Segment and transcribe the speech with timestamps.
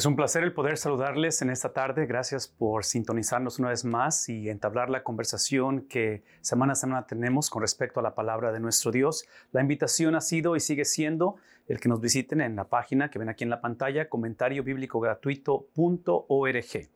[0.00, 2.06] Es un placer el poder saludarles en esta tarde.
[2.06, 7.50] Gracias por sintonizarnos una vez más y entablar la conversación que semana a semana tenemos
[7.50, 9.26] con respecto a la palabra de nuestro Dios.
[9.52, 11.36] La invitación ha sido y sigue siendo
[11.68, 15.00] el que nos visiten en la página que ven aquí en la pantalla, comentario bíblico
[15.00, 16.88] gratuito.org.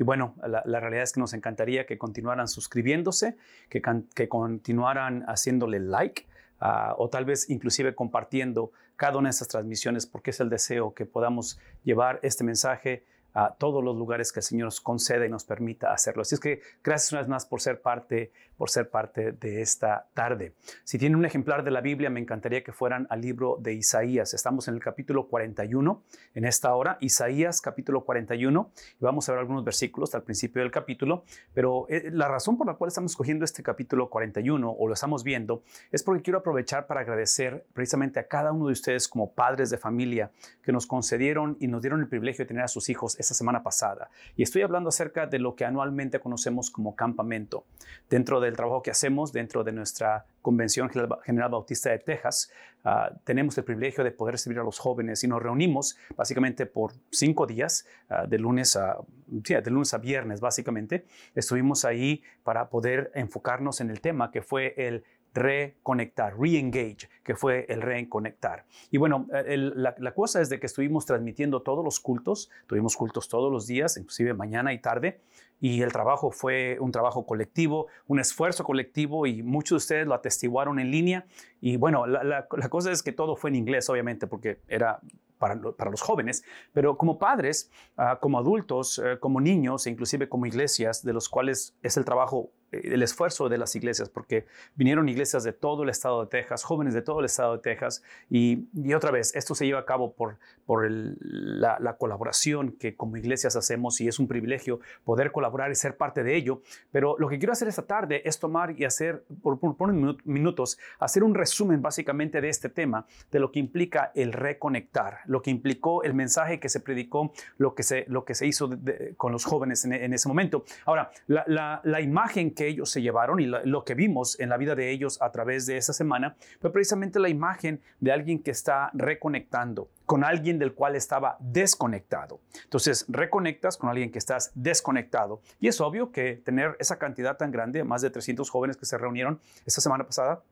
[0.00, 3.36] Y bueno, la, realidad es que nos encantaría que continuaran suscribiéndose,
[3.68, 3.80] que,
[4.16, 6.26] que continuaran haciéndole like
[6.60, 10.92] Ah, o tal vez inclusive compartiendo cada una de estas transmisiones porque es el deseo
[10.92, 15.30] que podamos llevar este mensaje a todos los lugares que el Señor nos concede y
[15.30, 16.22] nos permita hacerlo.
[16.22, 20.08] Así es que gracias una vez más por ser parte, por ser parte de esta
[20.12, 20.52] tarde.
[20.84, 24.34] Si tienen un ejemplar de la Biblia, me encantaría que fueran al libro de Isaías.
[24.34, 26.02] Estamos en el capítulo 41
[26.34, 30.70] en esta hora, Isaías capítulo 41, y vamos a ver algunos versículos al principio del
[30.70, 34.94] capítulo, pero eh, la razón por la cual estamos escogiendo este capítulo 41 o lo
[34.94, 39.32] estamos viendo es porque quiero aprovechar para agradecer precisamente a cada uno de ustedes como
[39.32, 40.32] padres de familia
[40.62, 43.62] que nos concedieron y nos dieron el privilegio de tener a sus hijos esta semana
[43.62, 44.10] pasada.
[44.36, 47.64] Y estoy hablando acerca de lo que anualmente conocemos como campamento.
[48.10, 52.50] Dentro del trabajo que hacemos, dentro de nuestra Convención General Bautista de Texas,
[52.84, 56.92] ah, tenemos el privilegio de poder servir a los jóvenes y nos reunimos básicamente por
[57.10, 61.04] cinco días, ah, de, lunes a, de lunes a viernes básicamente.
[61.34, 67.66] Estuvimos ahí para poder enfocarnos en el tema que fue el reconectar, re-engage, que fue
[67.68, 68.64] el reconectar.
[68.90, 73.28] Y bueno, la, la, cosa es de que estuvimos transmitiendo todos los cultos, tuvimos cultos
[73.28, 75.20] todos los días, inclusive mañana y tarde,
[75.60, 80.14] y el trabajo fue un trabajo colectivo, un esfuerzo colectivo y muchos de ustedes lo
[80.14, 81.26] atestiguaron en línea.
[81.60, 85.00] Y bueno, la, cosa es que todo fue en inglés, obviamente, porque era
[85.38, 90.46] para, los jóvenes, pero como padres, ah, como adultos, eh, como niños e inclusive como
[90.46, 95.08] iglesias, de los cuales es el trabajo eh, el esfuerzo de las iglesias, porque vinieron
[95.08, 98.68] iglesias de todo el estado de Texas, jóvenes de todo el estado de Texas, y,
[98.74, 103.16] y otra vez, esto se lleva a cabo por, por la, la, colaboración que como
[103.16, 106.62] iglesias hacemos y es un privilegio poder colaborar y ser parte de ello.
[106.92, 109.92] Pero lo que quiero hacer esta tarde es tomar y hacer, por, por, por
[110.24, 115.42] minutos, hacer un resumen básicamente de este tema, de lo que implica el reconectar, lo
[115.42, 118.70] que implicó el mensaje que se predicó, lo que se, lo que se hizo
[119.16, 120.64] con los jóvenes en, en, ese momento.
[120.84, 124.56] Ahora, la, la, la imagen que ellos se llevaron y lo, que vimos en la
[124.56, 128.50] vida de ellos a través de esa semana fue precisamente la imagen de alguien que
[128.50, 132.40] está reconectando con alguien del cual estaba desconectado.
[132.64, 135.40] Entonces, reconectas con alguien que estás desconectado.
[135.60, 138.98] Y es obvio que tener esa cantidad tan grande, más de 300 jóvenes que se
[138.98, 140.42] reunieron esta semana pasada,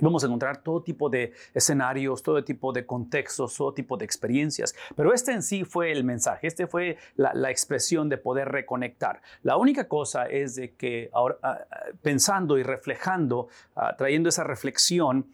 [0.00, 4.74] Vamos a encontrar todo tipo de escenarios, todo tipo de contextos, todo tipo de experiencias.
[4.96, 9.20] Pero este en sí fue el mensaje, este fue la, expresión de poder reconectar.
[9.42, 14.44] La única cosa es de que ahora, ah, ah, pensando y reflejando, ah, trayendo esa
[14.44, 15.26] reflexión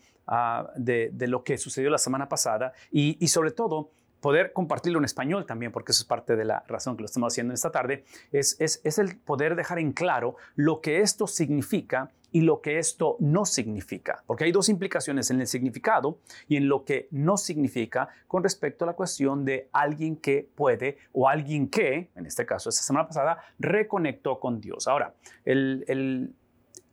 [0.77, 5.73] de, lo que sucedió la semana pasada y, sobre todo poder compartirlo en español también,
[5.73, 8.59] porque eso es parte de la razón que lo estamos haciendo esta tarde, es,
[8.99, 14.23] el poder dejar en claro lo que esto significa y lo que esto no significa,
[14.27, 18.85] porque hay dos implicaciones en el significado y en lo que no significa con respecto
[18.85, 23.09] a la cuestión de alguien que puede o alguien que, en este caso esta semana
[23.09, 24.87] pasada, reconectó con Dios.
[24.87, 25.15] Ahora,
[25.45, 26.35] el,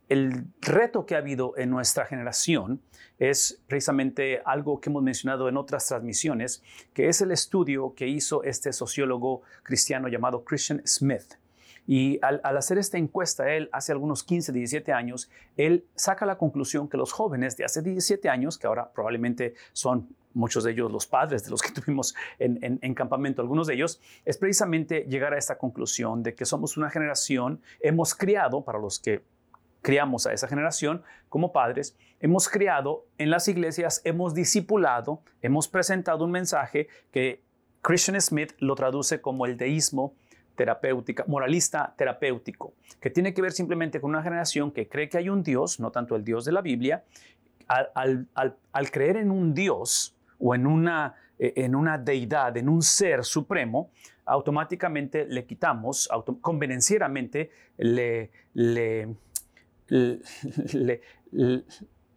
[0.08, 2.80] el reto que ha habido en nuestra generación
[3.18, 6.62] es precisamente algo que hemos mencionado en otras transmisiones,
[6.94, 11.34] que es el estudio que hizo este sociólogo cristiano llamado Christian Smith.
[11.86, 16.86] Y al, hacer esta encuesta, él hace algunos 15, 17 años, él saca la conclusión
[16.86, 21.06] que los jóvenes de hace 17 años, que ahora probablemente son muchos de ellos los
[21.06, 25.38] padres de los que tuvimos en, en, campamento, algunos de ellos, es precisamente llegar a
[25.38, 29.22] esta conclusión de que somos una generación, hemos criado, para los que
[29.82, 36.24] criamos a esa generación como padres, hemos criado en las iglesias, hemos discipulado, hemos presentado
[36.24, 37.42] un mensaje que
[37.82, 40.14] Christian Smith lo traduce como el deísmo
[40.56, 45.28] terapéutica, moralista terapéutico, que tiene que ver simplemente con una generación que cree que hay
[45.28, 47.04] un Dios, no tanto el Dios de la Biblia,
[47.68, 53.24] al, creer en un Dios o en una, eh, en una deidad, en un ser
[53.24, 53.90] supremo,
[54.24, 56.08] automáticamente le quitamos,
[56.40, 59.14] convenencieramente le, le,
[59.88, 61.00] le,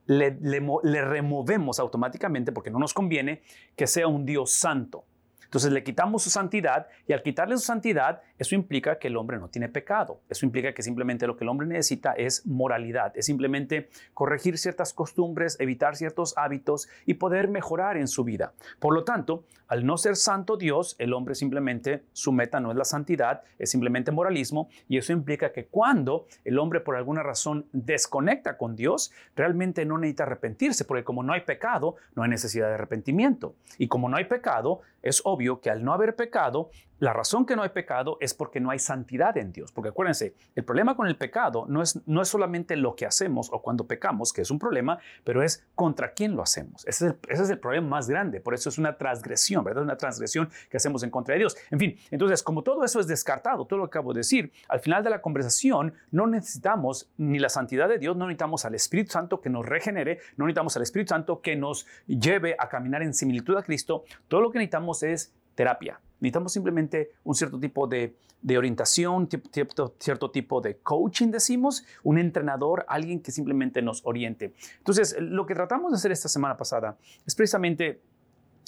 [0.05, 3.41] le, removemos automáticamente, porque no nos conviene,
[3.75, 5.05] que sea un Dios santo.
[5.43, 9.37] Entonces le quitamos su santidad y al quitarle su santidad, eso implica que el hombre
[9.37, 10.21] no tiene pecado.
[10.27, 14.95] Eso implica que simplemente lo que el hombre necesita es moralidad, es simplemente corregir ciertas
[14.95, 18.53] costumbres, evitar ciertos hábitos y poder mejorar en su vida.
[18.79, 22.77] Por lo tanto, al no ser santo Dios, el hombre simplemente, su meta no es
[22.77, 27.67] la santidad, es simplemente moralismo y eso implica que cuando el hombre por alguna razón
[27.71, 32.69] desconecta con Dios, realmente no necesita arrepentirse, porque como no hay pecado, no hay necesidad
[32.69, 33.53] de arrepentimiento.
[33.77, 36.71] Y como no hay pecado, es obvio que al no haber pecado,
[37.01, 39.71] la razón que no hay pecado es porque no hay santidad en Dios.
[39.71, 43.49] Porque acuérdense, el problema con el pecado no es, no es solamente lo que hacemos
[43.51, 46.85] o cuando pecamos, que es un problema, pero es contra quién lo hacemos.
[46.85, 48.39] Ese es el, ese es el problema más grande.
[48.39, 49.81] Por eso es una transgresión, ¿verdad?
[49.81, 51.57] Una transgresión que hacemos en contra de Dios.
[51.71, 54.79] En fin, entonces, como todo eso es descartado, todo lo que acabo de decir, al
[54.79, 59.13] final de la conversación no necesitamos ni la santidad de Dios, no necesitamos al Espíritu
[59.13, 63.15] Santo que nos regenere, no necesitamos al Espíritu Santo que nos lleve a caminar en
[63.15, 64.03] similitud a Cristo.
[64.27, 65.99] Todo lo que necesitamos es terapia.
[66.21, 68.15] Necesitamos simplemente un cierto tipo de,
[68.55, 74.53] orientación, cierto, cierto, tipo de coaching, decimos, un entrenador, alguien que simplemente nos oriente.
[74.77, 77.99] Entonces, lo que tratamos de hacer esta semana pasada es precisamente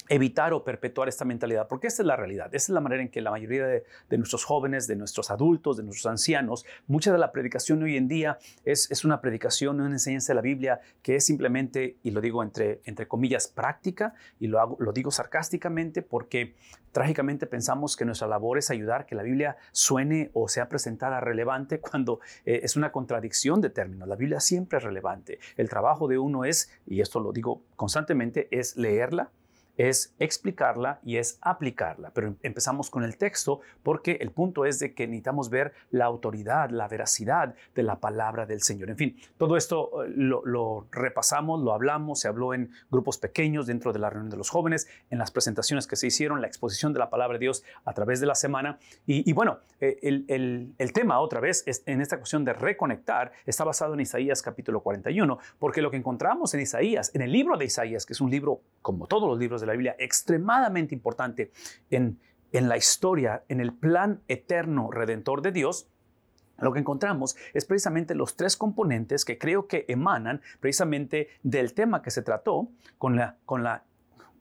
[0.08, 3.08] evitar o perpetuar esta mentalidad, porque esta es la realidad, esta es la manera en
[3.08, 3.84] que la mayoría de,
[4.18, 8.38] nuestros jóvenes, de nuestros adultos, de nuestros ancianos, mucha de la predicación hoy en día
[8.64, 12.42] es, es una predicación, una enseñanza de la Biblia que es simplemente, y lo digo
[12.42, 16.54] entre, entre comillas, práctica, y lo, hago, lo digo sarcásticamente porque
[16.92, 21.80] trágicamente pensamos que nuestra labor es ayudar que la Biblia suene o sea presentada relevante
[21.80, 24.06] cuando eh, es una contradicción de términos.
[24.06, 25.40] La Biblia siempre es relevante.
[25.56, 29.30] El trabajo de uno es, y esto lo digo constantemente, es leerla,
[29.76, 32.10] es explicarla y es aplicarla.
[32.14, 36.04] Pero em, empezamos con el texto porque el punto es de que necesitamos ver la
[36.04, 38.90] autoridad, la veracidad de la palabra del Señor.
[38.90, 43.92] En fin, todo esto eh, lo, repasamos, lo hablamos, se habló en grupos pequeños dentro
[43.92, 46.98] de la reunión de los jóvenes, en las presentaciones que se hicieron, la exposición de
[46.98, 48.78] la palabra de Dios a través de la semana.
[49.06, 53.94] Y, bueno, eh, el, el, tema otra vez en esta cuestión de reconectar está basado
[53.94, 58.06] en Isaías capítulo 41, porque lo que encontramos en Isaías, en el libro de Isaías,
[58.06, 61.52] que es un libro como todos los libros la Biblia extremadamente importante
[61.90, 62.18] en,
[62.52, 65.88] en la historia, en el plan eterno redentor de Dios,
[66.58, 72.02] lo que encontramos es precisamente los tres componentes que creo que emanan precisamente del tema
[72.02, 72.68] que se trató
[72.98, 73.84] con la, con la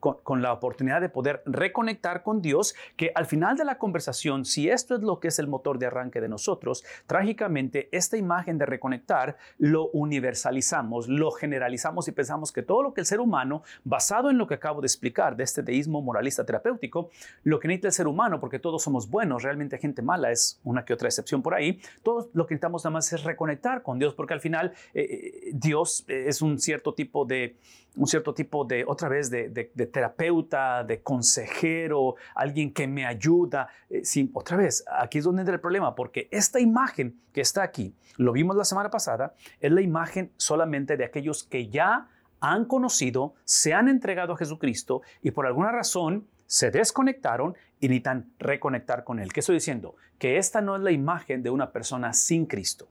[0.03, 4.69] con, la oportunidad de poder reconectar con Dios, que al final de la conversación, si
[4.69, 8.65] esto es lo que es el motor de arranque de nosotros, trágicamente esta imagen de
[8.65, 14.29] reconectar lo universalizamos, lo generalizamos y pensamos que todo lo que el ser humano, basado
[14.29, 17.09] en lo que acabo de explicar de este deísmo moralista terapéutico,
[17.43, 20.83] lo que necesita el ser humano, porque todos somos buenos, realmente gente mala es una
[20.83, 24.13] que otra excepción por ahí, todo lo que necesitamos nada más es reconectar con Dios,
[24.15, 27.55] porque al final eh, eh, Dios es un cierto tipo de
[27.95, 29.49] un cierto tipo de, otra vez, de,
[29.93, 33.69] terapeuta, de consejero, alguien que me ayuda.
[33.89, 34.03] Eh,
[34.33, 38.33] otra vez, aquí es donde entra el problema, porque esta imagen que está aquí, lo
[38.33, 42.09] vimos la semana pasada, es la imagen solamente de aquellos que ya
[42.41, 48.33] han conocido, se han entregado a Jesucristo y por alguna razón se desconectaron y necesitan
[48.37, 49.31] reconectar con Él.
[49.31, 49.95] ¿Qué estoy diciendo?
[50.19, 52.89] Que esta no es la imagen de una persona sin Cristo.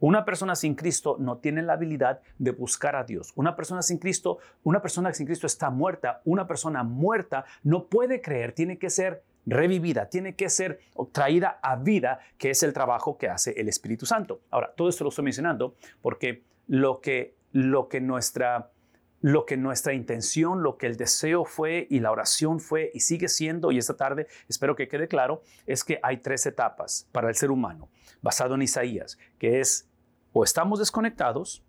[0.00, 3.32] Una persona sin Cristo no tiene la habilidad de buscar a Dios.
[3.34, 6.20] Una persona sin Cristo, una persona sin Cristo está muerta.
[6.24, 10.80] Una persona muerta no puede creer, tiene que ser revivida, tiene que ser
[11.12, 14.40] traída a vida, que es el trabajo que hace el Espíritu Santo.
[14.50, 18.70] Ahora, todo esto lo estoy mencionando porque lo que, lo que nuestra
[19.20, 23.28] lo que nuestra intención, lo que el deseo fue y la oración fue y sigue
[23.28, 27.34] siendo, y esta tarde espero que quede claro, es que hay tres etapas para el
[27.34, 27.88] ser humano,
[28.22, 29.87] basado en Isaías, que es
[30.38, 31.64] o estamos desconectados,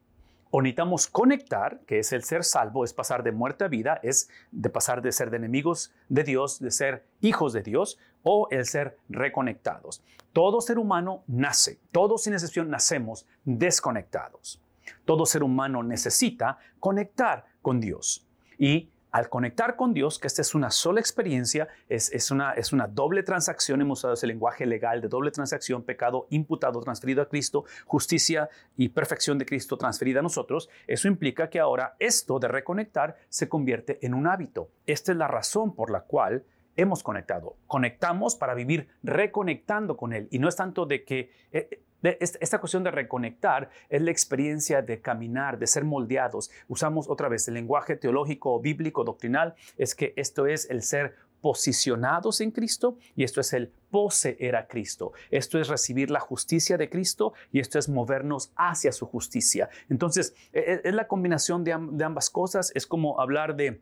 [0.52, 4.30] o necesitamos conectar, que es el ser salvo, es pasar de muerte a vida, es
[4.52, 8.68] de pasar de ser de enemigos de Dios, de ser hijos de Dios, o el
[8.68, 10.04] ser reconectados.
[10.34, 14.62] Todo ser humano nace, todos sin excepción nacemos desconectados.
[15.04, 18.28] Todo ser humano necesita conectar con Dios.
[18.60, 22.88] Y al conectar con Dios, que esta es una sola experiencia, es, una, es una
[22.88, 27.66] doble transacción, hemos usado ese lenguaje legal de doble transacción, pecado imputado, transferido a Cristo,
[27.86, 33.18] justicia y perfección de Cristo transferida a nosotros, eso implica que ahora esto de reconectar
[33.30, 34.70] se convierte en un hábito.
[34.86, 36.44] Esta es la razón por la cual
[36.76, 37.58] hemos conectado.
[37.68, 40.28] Conectamos para vivir reconectando con Él.
[40.32, 45.02] Y no es tanto de que eh, esta cuestión de reconectar es la experiencia de
[45.02, 46.50] caminar, de ser moldeados.
[46.68, 52.42] Usamos otra vez el lenguaje teológico, bíblico, doctrinal, es que esto es el ser posicionados
[52.42, 55.14] en Cristo y esto es el poseer a Cristo.
[55.32, 59.70] Esto es recibir la justicia de Cristo y esto es movernos hacia su justicia.
[59.90, 63.82] Entonces, e, e, es la combinación de ambas cosas, es como hablar de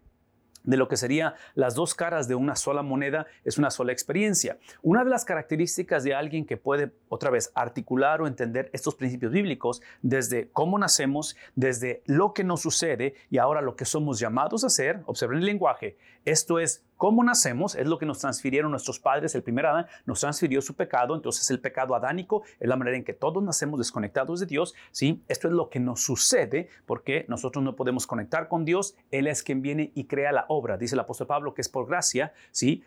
[0.67, 4.59] de lo que serían las dos caras de una sola moneda es una sola experiencia.
[4.83, 9.31] Una de las características de alguien que puede otra vez articular o entender estos principios
[9.31, 14.63] bíblicos desde cómo nacemos, desde lo que nos sucede y ahora lo que somos llamados
[14.63, 18.99] a hacer, observen el lenguaje, esto es cómo nacemos, es lo que nos transfirieron nuestros
[18.99, 22.97] padres, el primer Adán nos transfirió su pecado, entonces el pecado adánico es la manera
[22.97, 25.23] en que todos nacemos desconectados de Dios, ¿sí?
[25.27, 29.43] Esto es lo que nos sucede porque nosotros no podemos conectar con Dios, Él es
[29.43, 32.83] quien viene y crea la obra, dice el apóstol Pablo que es por gracia, ¿sí?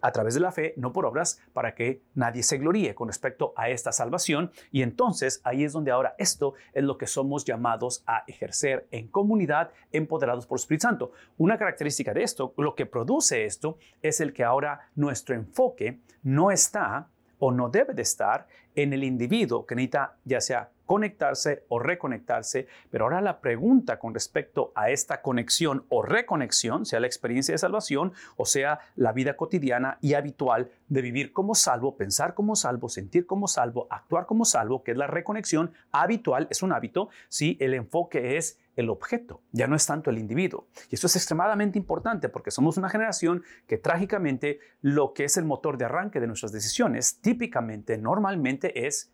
[0.00, 3.52] A través de la fe, no por obras, para que nadie se gloríe con respecto
[3.56, 4.50] a esta salvación.
[4.70, 9.08] Y entonces ahí es donde ahora esto es lo que somos llamados a ejercer en
[9.08, 11.12] comunidad, empoderados por el Espíritu Santo.
[11.38, 16.50] Una característica de esto, lo que produce esto, es el que ahora nuestro enfoque no
[16.50, 17.08] está
[17.38, 22.66] o no debe de estar en el individuo que necesita ya sea conectarse o reconectarse,
[22.90, 27.58] pero ahora la pregunta con respecto a esta conexión o reconexión, sea la experiencia de
[27.58, 32.88] salvación o sea la vida cotidiana y habitual de vivir como salvo, pensar como salvo,
[32.88, 37.56] sentir como salvo, actuar como salvo, que es la reconexión habitual, es un hábito, si
[37.60, 40.68] el enfoque es el objeto, ya no es tanto el individuo.
[40.90, 45.44] Y esto es extremadamente importante porque somos una generación que trágicamente lo que es el
[45.44, 49.12] motor de arranque de nuestras decisiones típicamente, normalmente es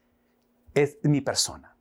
[0.74, 1.76] es mi persona.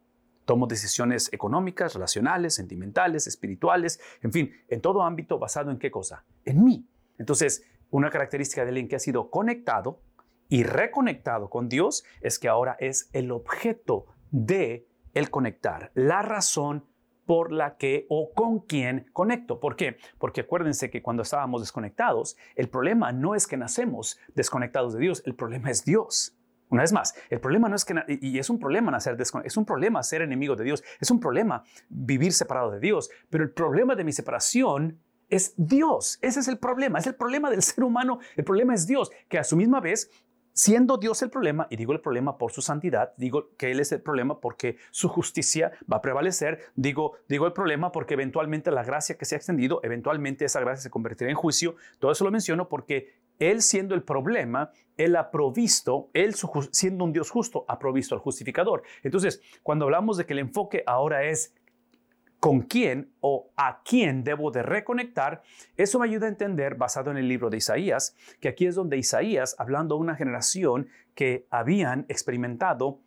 [0.45, 6.23] Tomo decisiones económicas, relacionales, sentimentales, espirituales, en fin, en todo ámbito basado en qué cosa?
[6.45, 6.87] En mí.
[7.17, 10.01] Entonces, una característica de alguien que ha sido conectado
[10.49, 16.85] y reconectado con Dios es que ahora es el objeto de el conectar, la razón
[17.27, 19.59] por la que o con quién conecto.
[19.59, 19.97] ¿Por qué?
[20.17, 25.21] Porque acuérdense que cuando estábamos desconectados, el problema no es que nacemos desconectados de Dios,
[25.27, 26.33] el problema es Dios.
[26.69, 29.65] Una vez más, el problema no es que, y es un problema nacer es un
[29.65, 33.95] problema ser enemigo de Dios, es un problema vivir separado de Dios, pero el problema
[33.95, 36.19] de mi separación es Dios.
[36.21, 39.37] Ese es el problema, es el problema del ser humano, el problema es Dios, que
[39.37, 40.09] a su misma vez,
[40.57, 43.91] siendo Dios el problema, y digo el problema por su santidad, digo que Él es
[43.91, 48.83] el problema porque su justicia va a prevalecer, digo, digo el problema porque eventualmente la
[48.83, 52.31] gracia que se ha extendido, eventualmente esa gracia se convertirá en juicio, todo eso lo
[52.31, 56.33] menciono porque él siendo el problema, Él ha provisto, Él
[56.71, 58.81] siendo un Dios justo, ha provisto al justificador.
[59.03, 61.53] Entonces, cuando hablamos de que el enfoque ahora es
[62.39, 65.41] con quién o a quién debo de reconectar,
[65.75, 68.97] eso me ayuda a entender, basado en el libro de Isaías, que aquí es donde
[68.97, 72.99] Isaías, hablando a una generación que habían experimentado,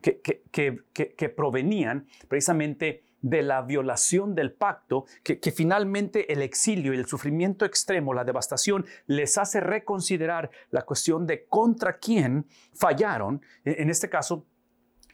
[0.00, 7.06] que, que provenían precisamente de la violación del pacto, que, finalmente el exilio y el
[7.06, 13.40] sufrimiento extremo, la devastación, les hace reconsiderar la cuestión de contra quién fallaron.
[13.64, 14.44] En este caso,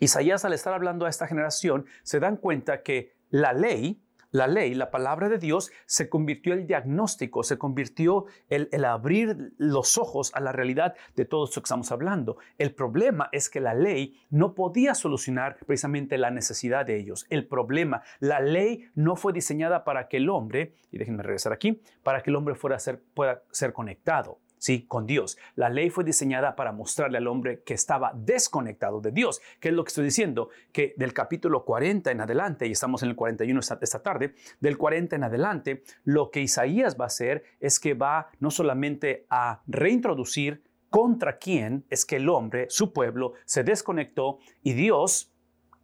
[0.00, 4.74] Isaías al estar hablando a esta generación, se dan cuenta que la ley, la ley,
[4.74, 10.32] la palabra de Dios, se convirtió el diagnóstico, se convirtió el, el, abrir los ojos
[10.34, 12.38] a la realidad de todo esto que estamos hablando.
[12.56, 17.26] El problema es que la ley no podía solucionar precisamente la necesidad de ellos.
[17.28, 21.82] El problema, la ley no fue diseñada para que el hombre, y déjenme regresar aquí,
[22.02, 24.38] para que el hombre fuera ser, pueda ser conectado.
[24.60, 24.86] ¿Sí?
[24.86, 25.36] con Dios.
[25.56, 29.40] La ley fue diseñada para mostrarle al hombre que estaba desconectado de Dios.
[29.58, 30.50] ¿Qué es lo que estoy diciendo?
[30.70, 34.78] Que del capítulo 40 en adelante, y estamos en el 41 esta, esta tarde, del
[34.78, 39.62] 40 en adelante, lo que Isaías va a hacer es que va no solamente a
[39.66, 45.32] reintroducir contra quién es que el hombre, su pueblo, se desconectó y Dios,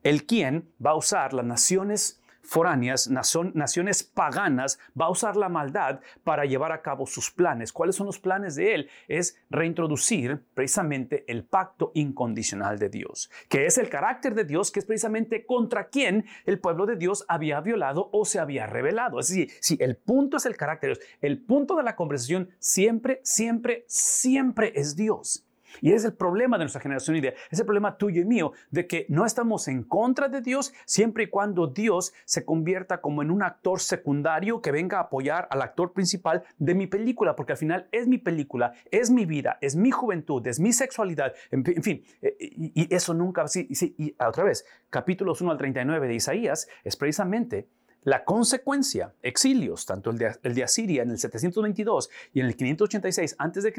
[0.02, 6.00] el quien va a usar las naciones foráneas, naciones paganas, va a usar la maldad
[6.24, 7.72] para llevar a cabo sus planes.
[7.72, 8.90] ¿Cuáles son los planes de él?
[9.08, 14.80] Es reintroducir precisamente el pacto incondicional de Dios, que es el carácter de Dios, que
[14.80, 19.18] es precisamente contra quien el pueblo de Dios había violado o se había revelado.
[19.18, 22.50] Es decir, si el punto es el carácter de Dios, el punto de la conversación
[22.58, 25.45] siempre, siempre, siempre es Dios.
[25.80, 28.86] Y es el problema de nuestra generación idea, es el problema tuyo y mío, de
[28.86, 33.30] que no estamos en contra de Dios siempre y cuando Dios se convierta como en
[33.30, 37.58] un actor secundario que venga a apoyar al actor principal de mi película, porque al
[37.58, 42.04] final es mi película, es mi vida, es mi juventud, es mi sexualidad, en, fin,
[42.22, 46.68] eh, y, eso nunca, sí, sí, y otra vez, capítulos 1 al 39 de Isaías
[46.84, 47.68] es precisamente
[48.06, 53.74] la consecuencia, exilios, tanto el de, Asiria en el 722 y en el 586 a.C.,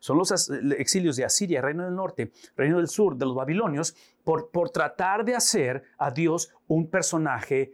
[0.00, 4.50] son los exilios de Asiria, Reino del Norte, Reino del Sur, de los babilonios, por,
[4.50, 7.72] por tratar de hacer a Dios un personaje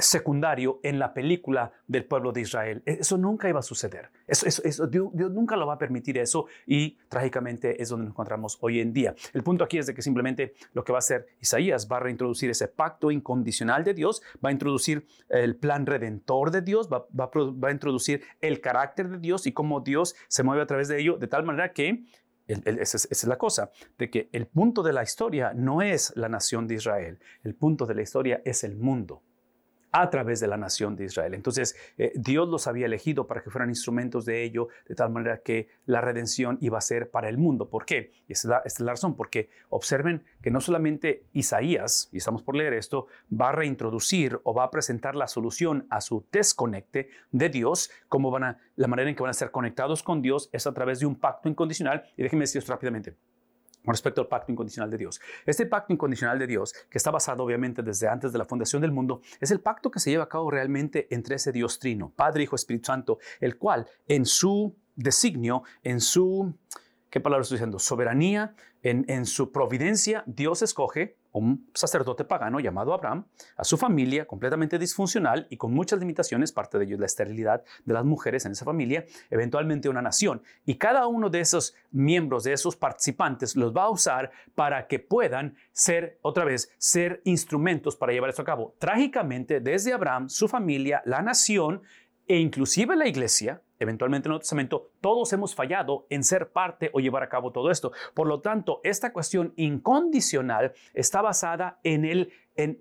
[0.00, 2.82] secundario en la película del pueblo de Israel.
[2.86, 4.10] E, eso nunca iba a suceder.
[4.26, 8.80] Eso, Dios, nunca lo va a permitir eso y trágicamente es donde nos encontramos hoy
[8.80, 9.14] en día.
[9.32, 12.00] El punto aquí es de que simplemente lo que va a hacer Isaías va a
[12.00, 17.06] reintroducir ese pacto incondicional de Dios, va a introducir el plan redentor de Dios, va,
[17.68, 21.16] a introducir el carácter de Dios y cómo Dios se mueve a través de ello
[21.16, 22.04] de tal manera que
[22.46, 26.66] esa, es, la cosa, de que el punto de la historia no es la nación
[26.66, 29.22] de Israel, el punto de la historia es el mundo
[29.96, 31.34] a través de la nación de Israel.
[31.34, 35.38] Entonces, eh, Dios los había elegido para que fueran instrumentos de ello, de tal manera
[35.38, 37.70] que la redención iba a ser para el mundo.
[37.70, 38.10] ¿Por qué?
[38.26, 42.72] Y esta es la, razón, porque observen que no solamente Isaías, y estamos por leer
[42.72, 47.88] esto, va a reintroducir o va a presentar la solución a su desconecte de Dios,
[48.08, 50.74] cómo van a, la manera en que van a ser conectados con Dios es a
[50.74, 52.02] través de un pacto incondicional.
[52.16, 53.14] Y déjenme decir esto rápidamente
[53.92, 55.20] respecto al pacto incondicional de Dios.
[55.46, 58.92] Este pacto incondicional de Dios, que está basado obviamente desde antes de la fundación del
[58.92, 62.44] mundo, es el pacto que se lleva a cabo realmente entre ese Dios trino, Padre,
[62.44, 66.54] Hijo, Espíritu Santo, el cual en su designio, en su,
[67.10, 67.78] ¿qué palabra estoy diciendo?
[67.78, 73.26] Soberanía, en, en su providencia, Dios escoge un sacerdote pagano llamado Abraham,
[73.56, 77.94] a su familia completamente disfuncional y con muchas limitaciones, parte de ello la esterilidad de
[77.94, 80.42] las mujeres en esa familia, eventualmente una nación.
[80.64, 84.98] Y cada uno de esos miembros, de esos participantes, los va a usar para que
[84.98, 88.74] puedan ser, otra vez, ser instrumentos para llevar esto a cabo.
[88.78, 91.82] Trágicamente, desde Abraham, su familia, la nación
[92.26, 97.00] e inclusive la iglesia, eventualmente en Nuevo Testamento, todos hemos fallado en ser parte o
[97.00, 97.92] llevar a cabo todo esto.
[98.14, 102.78] Por lo tanto, esta cuestión incondicional está basada en, el, en,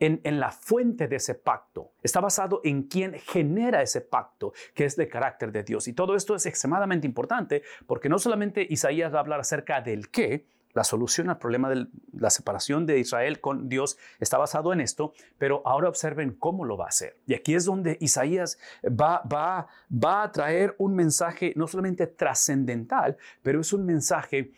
[0.00, 1.92] en, la fuente de ese pacto.
[2.02, 5.88] Está basado en quien genera ese pacto, que es de carácter de Dios.
[5.88, 10.10] Y todo esto es extremadamente importante porque no solamente Isaías va a hablar acerca del
[10.10, 14.80] qué, la solución al problema de la separación de Israel con Dios está basado en
[14.80, 17.18] esto, pero ahora observen cómo lo va a hacer.
[17.26, 19.66] Y aquí es donde Isaías va,
[20.02, 24.52] a traer un mensaje no solamente trascendental, pero es un mensaje,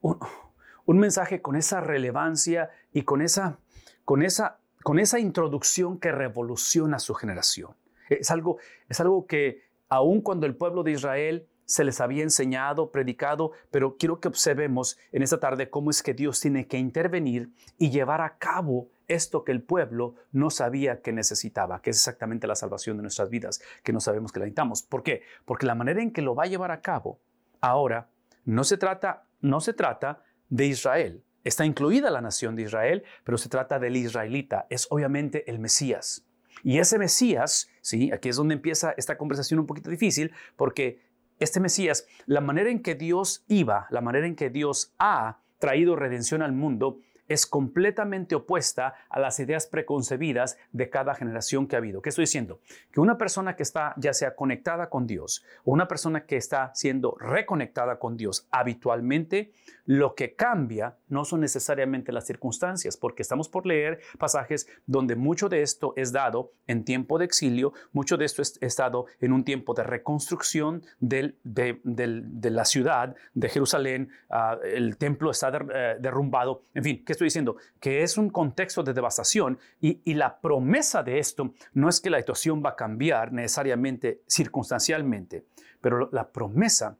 [0.00, 3.58] un, mensaje con esa relevancia y con esa,
[4.04, 7.76] con, esa, con esa introducción que revoluciona su generación.
[8.08, 12.90] Es algo, es algo que aun cuando el pueblo de Israel se les había enseñado,
[12.90, 17.52] predicado, pero quiero que observemos en esta tarde cómo es que Dios tiene que intervenir
[17.78, 22.48] y llevar a cabo esto que el pueblo no sabía que necesitaba, que es exactamente
[22.48, 24.82] la salvación de nuestras vidas, que no sabemos que la necesitamos.
[24.82, 25.22] ¿Por qué?
[25.44, 27.20] Porque la manera en que lo va a llevar a cabo
[27.60, 28.10] ahora
[28.44, 31.22] no se trata, no se trata de Israel.
[31.44, 34.66] Está incluida la nación de Israel, pero se trata del israelita.
[34.70, 36.26] Es obviamente el Mesías.
[36.64, 41.09] Y ese Mesías, sí, aquí es donde empieza esta conversación un poquito difícil, porque
[41.40, 45.96] este Mesías, la manera en que Dios iba, la manera en que Dios ha traído
[45.96, 46.98] redención al mundo,
[47.30, 52.02] es completamente opuesta a las ideas preconcebidas de cada generación que ha habido.
[52.02, 52.58] ¿Qué estoy diciendo?
[52.90, 56.72] Que una persona que está ya sea conectada con Dios o una persona que está
[56.74, 59.52] siendo reconectada con Dios habitualmente,
[59.86, 65.48] lo que cambia no son necesariamente las circunstancias, porque estamos por leer pasajes donde mucho
[65.48, 69.44] de esto es dado en tiempo de exilio, mucho de esto es, dado en un
[69.44, 76.84] tiempo de reconstrucción de, la ciudad de Jerusalén, ah, el templo está eh, derrumbado, en
[76.84, 77.56] fin, ¿qué estoy diciendo?
[77.80, 82.18] Que es un contexto de devastación y, la promesa de esto no es que la
[82.18, 85.46] situación va a cambiar necesariamente circunstancialmente,
[85.80, 86.98] pero la promesa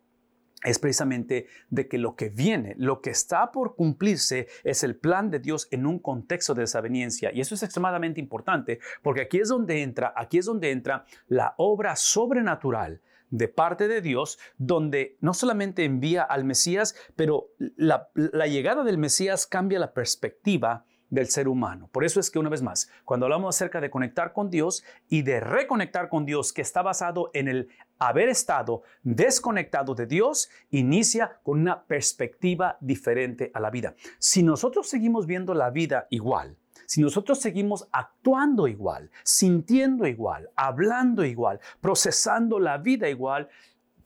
[0.63, 5.31] es precisamente de que lo que viene, lo que está por cumplirse es el plan
[5.31, 7.31] de Dios en un contexto de desaveniencia.
[7.33, 11.55] Y eso es extremadamente importante porque aquí es donde entra, aquí es donde entra la
[11.57, 18.11] obra sobrenatural de parte de Dios, donde no solamente envía al Mesías, pero la,
[18.47, 21.89] llegada del Mesías cambia la perspectiva del ser humano.
[21.91, 25.23] Por eso es que una vez más, cuando hablamos acerca de conectar con Dios y
[25.23, 31.41] de reconectar con Dios, que está basado en el haber estado desconectado de Dios, inicia
[31.43, 33.95] con una perspectiva diferente a la vida.
[34.19, 36.57] Si nosotros seguimos viendo la vida igual,
[36.91, 43.49] si nosotros seguimos actuando igual, sintiendo igual, hablando igual, procesando la vida igual,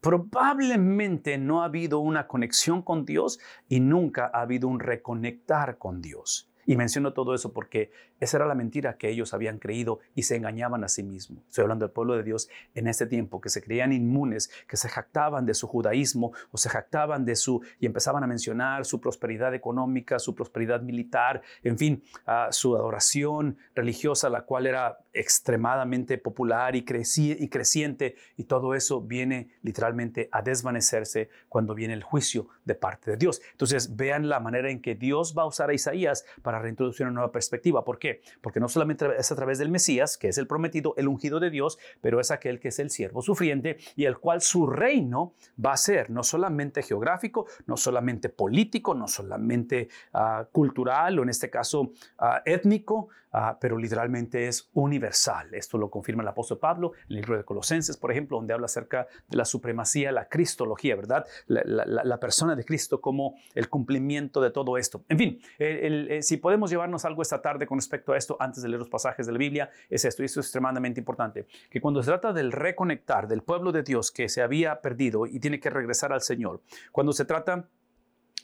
[0.02, 3.38] probablemente no ha habido una conexión con Dios
[3.70, 6.52] y nunca ha habido un reconectar con Dios.
[6.66, 10.37] Y menciono todo eso porque esa era la mentira que ellos habían creído y se
[10.37, 11.44] engañaban a sí mismos.
[11.48, 14.88] Estoy hablando del pueblo de Dios en este tiempo, que se creían inmunes, que se
[14.88, 19.55] jactaban de su judaísmo o se jactaban de su, y empezaban a mencionar su prosperidad
[19.55, 22.03] económica, su prosperidad militar, en fin,
[22.50, 28.16] su adoración religiosa, la cual era extremadamente popular y, y creciente.
[28.37, 33.40] Y todo eso viene literalmente a desvanecerse cuando viene el juicio de parte de Dios.
[33.53, 37.14] Entonces, vean la manera en que Dios va a usar a Isaías para reintroducir una
[37.14, 37.85] nueva perspectiva.
[37.85, 38.20] ¿Por qué?
[38.40, 41.50] Porque no solamente es a través del Mesías, que es el prometido, el ungido de
[41.50, 45.72] Dios, pero es aquel que es el siervo sufriente y el cual su reino va
[45.72, 51.50] a ser no solamente geográfico, no solamente político, no solamente ah, cultural o en este
[51.50, 55.52] caso ah, étnico, ah, pero literalmente es universal.
[55.52, 58.66] Esto lo confirma el apóstol Pablo en el libro de Colosenses, por ejemplo, donde habla
[58.66, 61.26] acerca de la supremacía, la cristología, ¿verdad?
[61.46, 65.04] La, persona de Cristo como el cumplimiento de todo esto.
[65.08, 68.68] En fin, eh, si podemos llevarnos algo esta tarde con respecto a esto antes de
[68.68, 72.02] leer los pasajes de la Biblia, es esto, y esto es extremadamente importante, que cuando
[72.02, 75.68] se trata del reconectar del pueblo de Dios que se había perdido y tiene que
[75.68, 77.68] regresar al Señor, cuando se trata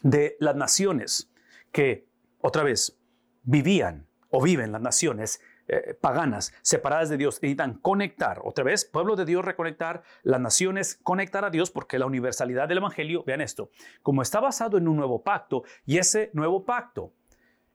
[0.03, 1.31] de las naciones
[1.73, 2.07] que,
[2.41, 2.99] otra vez,
[3.43, 9.17] vivían o viven las naciones eh, paganas separadas de Dios necesitan conectar, otra vez, pueblo
[9.17, 13.71] de Dios reconectar, las naciones conectar a Dios porque la universalidad del Evangelio, vean esto,
[14.03, 17.13] como está basado en un nuevo pacto y ese nuevo pacto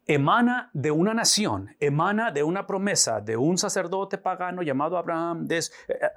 [0.07, 5.47] emana de una nación, emana de una promesa de un sacerdote pagano llamado Abraham.
[5.49, 5.61] Eh,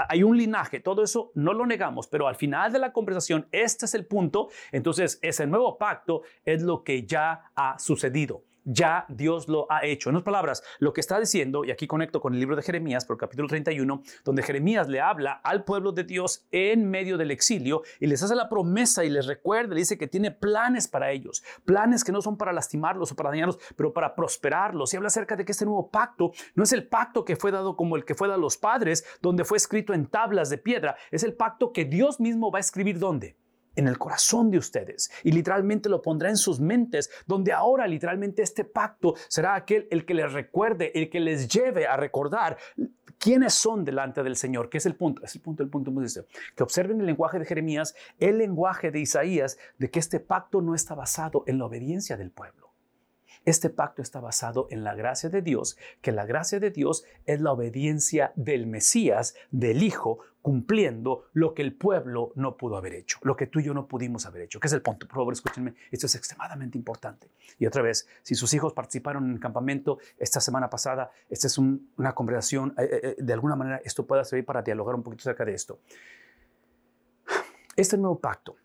[0.08, 3.86] hay un linaje, todo eso no lo negamos, pero al final de la conversación, este
[3.86, 4.48] es el punto.
[4.72, 10.10] Entonces, ese nuevo pacto es lo que ya ha sucedido ya Dios lo ha hecho.
[10.10, 13.04] En otras palabras, lo que está diciendo, y aquí conecto con el libro de Jeremías,
[13.06, 17.30] por el capítulo 31, donde Jeremías le habla al pueblo de Dios en medio del
[17.30, 21.10] exilio y les hace la promesa y les recuerda, le dice que tiene planes para
[21.10, 24.92] ellos, planes que no son para lastimarlos o para dañarlos, pero para prosperarlos.
[24.92, 27.74] Y habla acerca de que este nuevo pacto no es el pacto que fue dado
[27.76, 30.96] como el que fue dado a los padres, donde fue escrito en tablas de piedra,
[31.10, 33.36] es el pacto que Dios mismo va a escribir ¿dónde?
[33.78, 38.42] En el corazón de ustedes y literalmente lo pondrá en sus mentes, donde ahora literalmente
[38.42, 42.58] este pacto será aquel el que les recuerde, el que les lleve a recordar
[43.18, 46.26] quiénes son delante del Señor, que es el punto, es el punto, el punto, dice,
[46.56, 50.74] que observen el lenguaje de Jeremías, el lenguaje de Isaías, de que este pacto no
[50.74, 52.68] está basado en la obediencia del pueblo.
[53.44, 57.40] Este pacto está basado en la gracia de Dios, que la gracia de Dios es
[57.40, 63.18] la obediencia del Mesías, del Hijo, cumpliendo lo que el pueblo no pudo haber hecho,
[63.20, 64.58] lo que tú y yo no pudimos haber hecho.
[64.58, 65.06] ¿Qué es el punto?
[65.06, 67.30] Por favor, escúchenme, esto es extremadamente importante.
[67.58, 71.58] Y otra vez, si sus hijos participaron en el campamento esta semana pasada, esta es
[71.58, 75.20] una conversación, eh, eh, eh, de alguna manera esto pueda servir para dialogar un poquito
[75.20, 75.80] acerca de esto.
[77.76, 78.56] Este nuevo pacto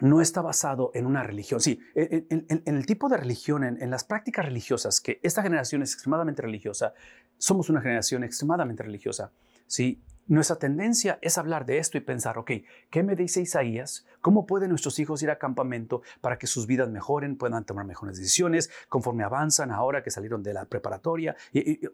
[0.00, 1.60] no está basado en una religión.
[1.60, 6.42] Sí, en, el tipo de religión, en, las prácticas religiosas, que esta generación es extremadamente
[6.42, 6.92] religiosa,
[7.38, 9.32] somos una generación extremadamente religiosa.
[9.66, 12.52] Sí, nuestra tendencia es hablar de esto y pensar, ok,
[12.88, 14.06] ¿qué me dice Isaías?
[14.20, 18.16] ¿Cómo pueden nuestros hijos ir a campamento para que sus vidas mejoren, puedan tomar mejores
[18.16, 21.34] decisiones conforme avanzan ahora que salieron de la preparatoria?
[21.52, 21.84] Y,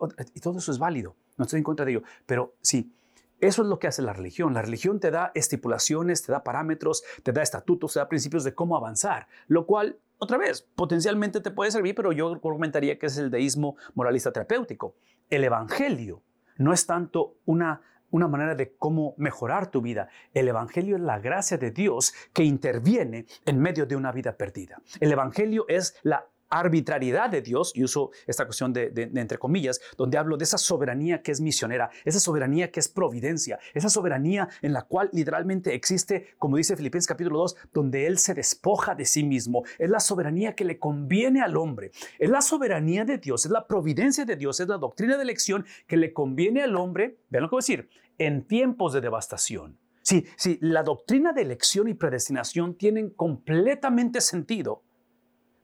[0.42, 2.92] todo eso es válido, no estoy en contra de ello, pero sí,
[3.40, 4.52] eso es lo que hace la religión.
[4.52, 8.54] La religión te da estipulaciones, te da parámetros, te da estatutos, te da principios de
[8.54, 13.16] cómo avanzar, lo cual, otra vez, potencialmente te puede servir, pero yo argumentaría que es
[13.16, 14.94] el deísmo moralista terapéutico.
[15.30, 16.22] El Evangelio
[16.58, 20.08] no es tanto una una manera de cómo mejorar tu vida.
[20.32, 24.80] El Evangelio es la gracia de Dios que interviene en medio de una vida perdida.
[25.00, 30.18] El Evangelio es la arbitrariedad de Dios, y uso esta cuestión de, entre comillas, donde
[30.18, 34.72] hablo de esa soberanía que es misionera, esa soberanía que es providencia, esa soberanía en
[34.72, 39.24] la cual literalmente existe, como dice Filipenses capítulo 2, donde Él se despoja de sí
[39.24, 39.64] mismo.
[39.78, 41.90] Es la soberanía que le conviene al hombre.
[42.18, 45.66] Es la soberanía de Dios, es la providencia de Dios, es la doctrina de elección
[45.86, 49.78] que le conviene al hombre, vean lo que voy a decir, en tiempos de devastación.
[50.02, 54.84] Sí, sí, la doctrina de elección y predestinación tienen completamente sentido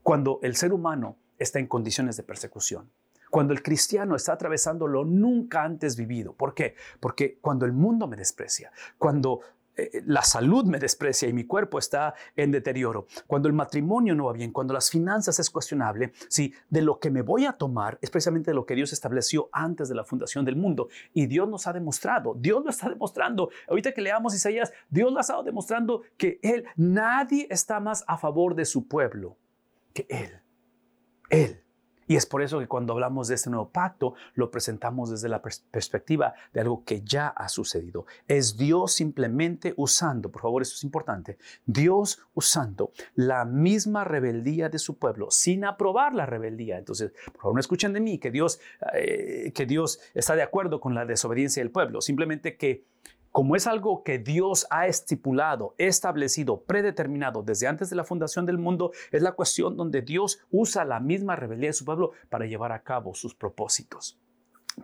[0.02, 2.90] cuando el ser humano está en condiciones de persecución.
[3.30, 6.34] Cuando el cristiano está atravesando lo nunca antes vivido.
[6.34, 6.74] ¿Por qué?
[7.00, 9.40] Porque cuando el mundo me desprecia, cuando
[9.74, 14.26] eh, la salud me desprecia y mi cuerpo está en deterioro, cuando el matrimonio no
[14.26, 17.98] va bien, cuando las finanzas es cuestionable, sí, de lo que me voy a tomar
[18.02, 20.88] es precisamente de lo que Dios estableció antes de la fundación del mundo.
[21.14, 23.48] Y Dios nos ha demostrado, Dios lo está demostrando.
[23.66, 28.18] Ahorita que leamos Isaías, Dios lo ha estado demostrando que Él, nadie está más a
[28.18, 29.38] favor de su pueblo
[29.92, 30.40] que Él.
[31.30, 31.62] Él.
[32.06, 35.40] Y es por eso que cuando hablamos de este nuevo pacto, lo presentamos desde la
[35.40, 38.04] perspectiva de algo que ya ha sucedido.
[38.28, 44.78] Es Dios simplemente usando, por favor, esto es importante, Dios usando la misma rebeldía de
[44.78, 46.78] su pueblo sin aprobar la rebeldía.
[46.78, 48.60] Entonces, por favor, no escuchen de mí que Dios,
[48.94, 52.84] eh, que Dios está de acuerdo con la desobediencia del pueblo, simplemente que
[53.32, 58.58] como es algo que Dios ha estipulado, establecido, predeterminado desde antes de la fundación del
[58.58, 62.72] mundo, es la cuestión donde Dios usa la misma rebeldía de su pueblo para llevar
[62.72, 64.21] a cabo sus propósitos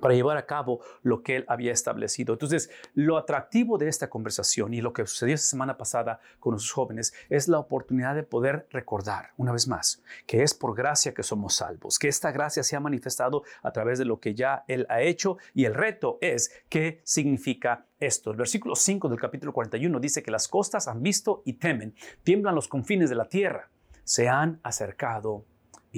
[0.01, 2.35] para llevar a cabo lo que él había establecido.
[2.35, 6.71] Entonces, lo atractivo de esta conversación y lo que sucedió esta semana pasada con los
[6.71, 11.23] jóvenes es la oportunidad de poder recordar una vez más que es por gracia que
[11.23, 14.87] somos salvos, que esta gracia se ha manifestado a través de lo que ya él
[14.89, 18.31] ha hecho y el reto es qué significa esto.
[18.31, 22.55] El versículo 5 del capítulo 41 dice que las costas han visto y temen, tiemblan
[22.55, 23.71] los confines de la tierra,
[24.05, 25.45] se han acercado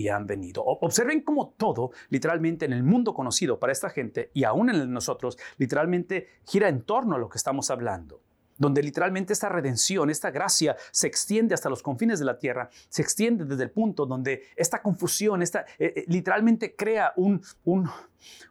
[0.00, 0.64] y han venido.
[0.64, 5.36] Observen cómo todo, literalmente en el mundo conocido para esta gente y aún en nosotros,
[5.58, 8.22] literalmente gira en torno a lo que estamos hablando
[8.56, 13.00] donde literalmente esta redención, esta gracia se extiende hasta los confines de la tierra, se
[13.00, 17.88] extiende desde el punto donde esta confusión, esta, eh, eh, literalmente crea un, un,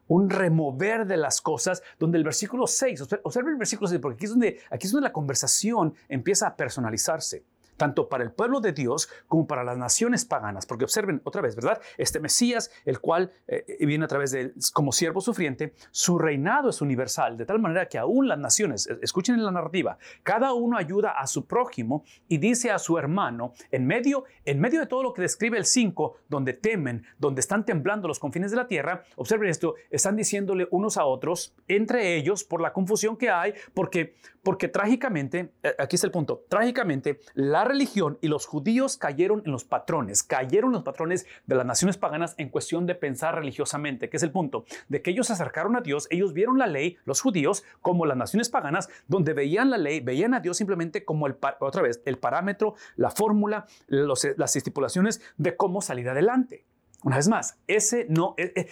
[0.07, 4.25] un, remover de las cosas, donde el versículo 6, observen el versículo 6, porque aquí
[4.25, 7.43] es, donde, aquí es donde la conversación empieza a personalizarse
[7.79, 10.67] tanto para el pueblo de Dios como para las naciones paganas.
[10.67, 11.81] Porque observen otra vez, ¿verdad?
[11.97, 16.81] Este Mesías, el cual eh, viene a través de como siervo sufriente, su reinado es
[16.81, 21.11] universal, de tal manera que aún las naciones, escuchen en la narrativa, cada uno ayuda
[21.11, 25.13] a su prójimo y dice a su hermano, en medio, en medio de todo lo
[25.13, 29.49] que describe el 5, donde temen, donde están temblando los confines de la tierra, observen
[29.49, 34.67] esto, están diciéndole unos a otros, entre ellos, por la confusión que hay, porque, porque
[34.67, 39.63] trágicamente, eh, aquí es el punto, trágicamente, la religión y los judíos cayeron en los
[39.63, 44.17] patrones, cayeron en los patrones de las naciones paganas en cuestión de pensar religiosamente, que
[44.17, 47.21] es el punto de que ellos se acercaron a Dios, ellos vieron la ley, los
[47.21, 51.38] judíos, como las naciones paganas, donde veían la ley, veían a Dios simplemente como el,
[51.60, 56.65] otra vez, el parámetro, la fórmula, las estipulaciones de cómo salir adelante.
[57.01, 58.67] Una vez más, ese no, e, e,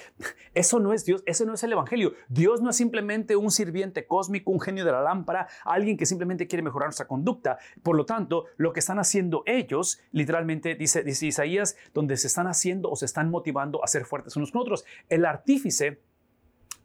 [0.54, 2.14] eso no es Dios, ese no es el Evangelio.
[2.28, 6.46] Dios no es simplemente un sirviente cósmico, un genio de la lámpara, alguien que simplemente
[6.46, 7.58] quiere mejorar nuestra conducta.
[7.84, 12.90] Por lo tanto, lo que están haciendo ellos, literalmente dice, Isaías, donde se están haciendo
[12.90, 14.84] o se están motivando a ser fuertes unos con otros.
[15.08, 16.02] El artífice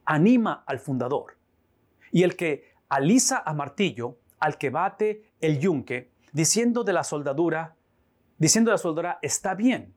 [0.05, 1.38] anima al fundador
[2.12, 7.74] y el que alisa a martillo, al que bate el yunque, diciendo de la soldadura,
[8.38, 9.94] diciendo de la soldadura, está bien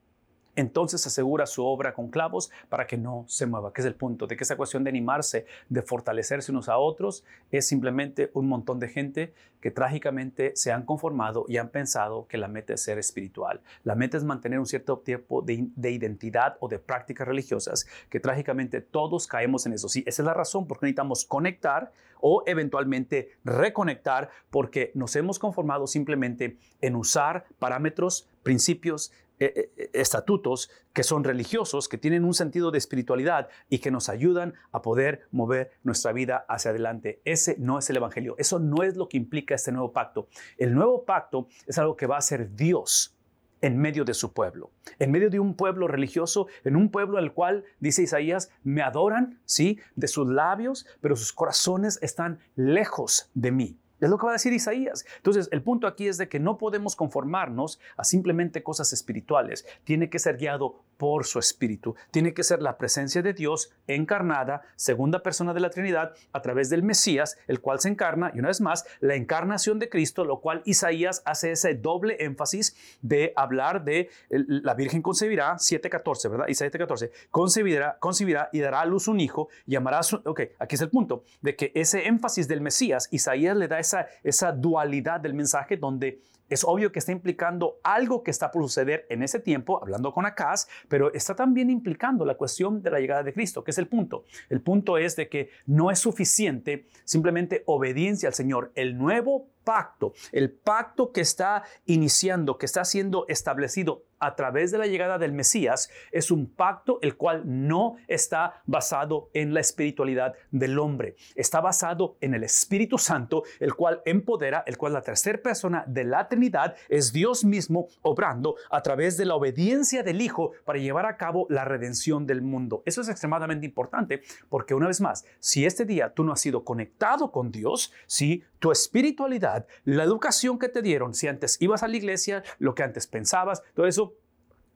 [0.55, 4.27] entonces asegura su obra con clavos para que no se mueva, que es el punto
[4.27, 8.79] de que esa cuestión de animarse, de fortalecerse unos a otros, es simplemente un montón
[8.79, 9.33] de gente
[9.65, 13.61] que trágicamente se han conformado y han pensado que la meta es ser espiritual.
[13.83, 18.81] La meta es mantener un cierto tipo de, identidad o de prácticas religiosas que trágicamente
[18.81, 19.89] todos caemos en eso.
[19.89, 21.91] Sí, esa es la razón por qué necesitamos conectar
[22.21, 30.69] o eventualmente reconectar porque nos hemos conformado simplemente en usar parámetros, principios, eh, eh, estatutos
[30.93, 35.27] que son religiosos, que tienen un sentido de espiritualidad y que nos ayudan a poder
[35.31, 37.21] mover nuestra vida hacia adelante.
[37.25, 40.27] Ese no es el Evangelio, eso no es lo que implica este nuevo pacto.
[40.57, 43.15] El nuevo pacto es algo que va a ser Dios
[43.61, 47.33] en medio de su pueblo, en medio de un pueblo religioso, en un pueblo al
[47.33, 53.51] cual, dice Isaías, me adoran, sí, de sus labios, pero sus corazones están lejos de
[53.51, 53.77] mí.
[53.99, 55.05] Es lo que va a decir Isaías.
[55.17, 59.65] Entonces, el punto aquí es de que no podemos conformarnos a simplemente cosas espirituales.
[59.83, 61.95] Tiene que ser guiado por su espíritu.
[62.11, 66.69] Tiene que ser la presencia de Dios encarnada, segunda persona de la Trinidad, a través
[66.69, 70.39] del Mesías, el cual se encarna, y una vez más, la encarnación de Cristo, lo
[70.39, 76.47] cual Isaías hace ese doble énfasis de hablar de la Virgen concebirá, 7.14, ¿verdad?
[76.47, 80.21] Isaías 7.14, concebirá, concebirá y dará a luz un hijo, llamará a su...
[80.25, 84.07] Ok, aquí es el punto, de que ese énfasis del Mesías, Isaías le da esa,
[84.23, 89.05] esa dualidad del mensaje donde es obvio que está implicando algo que está por suceder
[89.09, 93.23] en ese tiempo, hablando con Acaz, pero está también implicando la cuestión de la llegada
[93.23, 94.25] de Cristo, que es el punto.
[94.49, 98.71] El punto es de que no es suficiente simplemente obediencia al Señor.
[98.75, 104.77] El nuevo pacto, el pacto que está iniciando, que está siendo establecido a través de
[104.77, 110.35] la llegada del Mesías, es un pacto el cual no está basado en la espiritualidad
[110.51, 115.41] del hombre, está basado en el Espíritu Santo, el cual empodera, el cual la tercera
[115.41, 120.51] persona de la Trinidad es Dios mismo obrando a través de la obediencia del Hijo
[120.63, 122.83] para llevar a cabo la redención del mundo.
[122.85, 126.63] Eso es extremadamente importante porque una vez más, si este día tú no has sido
[126.63, 131.87] conectado con Dios, si tu espiritualidad, la educación que te dieron, si antes ibas a
[131.87, 134.15] la iglesia, lo que antes pensabas, todo eso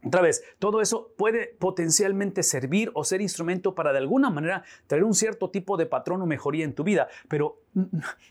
[0.06, 5.04] otra vez, todo eso puede potencialmente servir o ser instrumento para de alguna manera traer
[5.04, 7.64] un cierto tipo de patrón o mejoría en tu vida, pero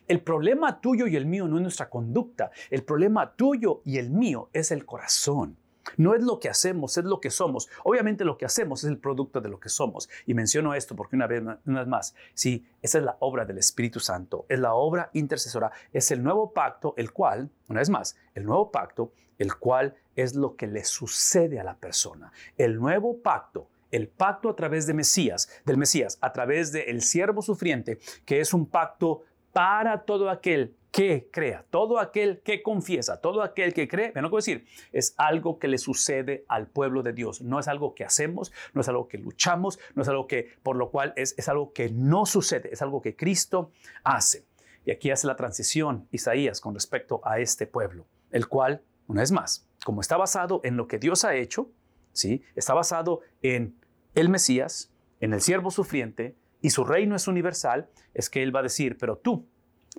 [0.07, 4.11] el problema tuyo y el mío no es nuestra conducta, el problema tuyo y el
[4.11, 5.57] mío es el corazón.
[5.97, 7.69] No es lo que hacemos, es lo que somos.
[7.85, 10.09] Obviamente lo que hacemos es el producto de lo que somos.
[10.27, 13.59] Y menciono esto porque una vez, una vez más, sí, esa es la obra del
[13.59, 18.17] Espíritu Santo, es la obra intercesora, es el nuevo pacto, el cual, una vez más,
[18.35, 22.33] el nuevo pacto, el cual es lo que le sucede a la persona.
[22.57, 27.41] El nuevo pacto el pacto a través de Mesías, del Mesías, a través del siervo
[27.41, 29.23] sufriente, que es un pacto
[29.53, 34.35] para todo aquel que crea, todo aquel que confiesa, todo aquel que cree, pero no
[34.35, 37.43] decir, es algo que le sucede al pueblo de Dios.
[37.43, 40.77] No es algo que hacemos, no es algo que luchamos, no es algo que, por
[40.77, 43.71] lo cual es, es algo que no sucede, es algo que Cristo
[44.03, 44.47] hace.
[44.85, 49.33] Y aquí hace la transición Isaías con respecto a este pueblo, el cual, una vez
[49.33, 51.71] más, como está basado en lo que Dios ha hecho,
[52.13, 52.43] ¿sí?
[52.55, 53.77] Está basado en
[54.15, 58.61] el Mesías, en el siervo sufriente, y su reino es universal, es que Él va
[58.61, 59.47] a decir, pero tú,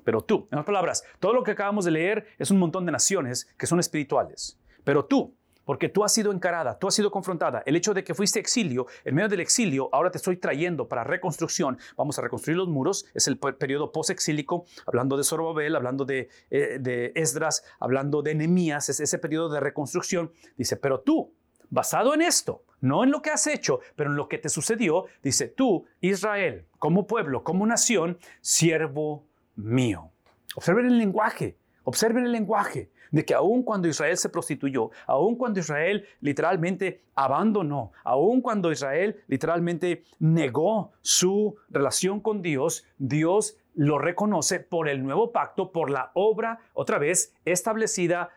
[0.04, 2.92] pero tú, en otras palabras, todo lo que acabamos de leer es un montón de
[2.92, 5.36] naciones que son espirituales, pero tú,
[5.70, 7.62] porque tú has sido encarada, tú has sido confrontada.
[7.64, 11.04] El hecho de que fuiste exilio, en medio del exilio, ahora te estoy trayendo para
[11.04, 11.78] reconstrucción.
[11.96, 16.80] Vamos a reconstruir los muros, es el periodo post-exílico, hablando de Zorobabel, hablando de, eh,
[16.80, 20.32] de Esdras, hablando de Nehemías, es ese periodo de reconstrucción.
[20.58, 21.36] Dice, pero tú,
[21.70, 25.06] basado en esto, no en lo que has hecho, pero en lo que te sucedió,
[25.22, 29.29] dice, tú, Israel, como pueblo, como nación, siervo
[29.64, 30.12] mío.
[30.56, 35.60] Observen el lenguaje, observen el lenguaje de que aun cuando Israel se prostituyó, aun cuando
[35.60, 44.60] Israel literalmente abandonó, aun cuando Israel literalmente negó su relación con Dios, Dios lo reconoce
[44.60, 48.30] por el nuevo pacto, por la obra, otra vez, establecida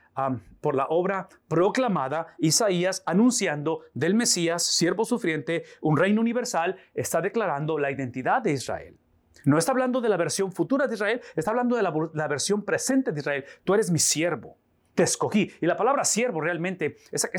[0.61, 7.79] por la obra proclamada, Isaías anunciando del Mesías, siervo sufriente, un reino universal, está declarando
[7.79, 8.99] la identidad de Israel.
[9.45, 13.13] No está hablando de la versión futura de Israel, está hablando de la, versión presente
[13.13, 13.45] de Israel.
[13.65, 14.59] Tú eres mi siervo
[14.95, 15.51] te escogí.
[15.63, 17.31] Y la palabra siervo realmente, ese,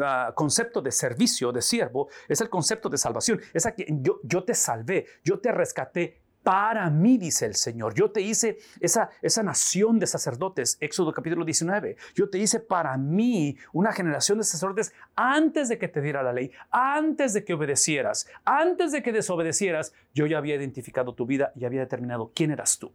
[0.00, 3.40] ah, concepto de servicio, de siervo, es el concepto de salvación.
[3.54, 7.94] Es que yo, yo te salvé, yo te rescaté para mí, dice el Señor.
[7.94, 11.96] Yo te hice esa, esa nación de sacerdotes, Éxodo capítulo 19.
[12.14, 16.32] Yo te hice para mí una generación de sacerdotes antes de que te diera la
[16.32, 19.92] ley, antes de que obedecieras, antes de que desobedecieras.
[20.14, 22.92] Yo ya había identificado tu vida y había determinado quién eras tú.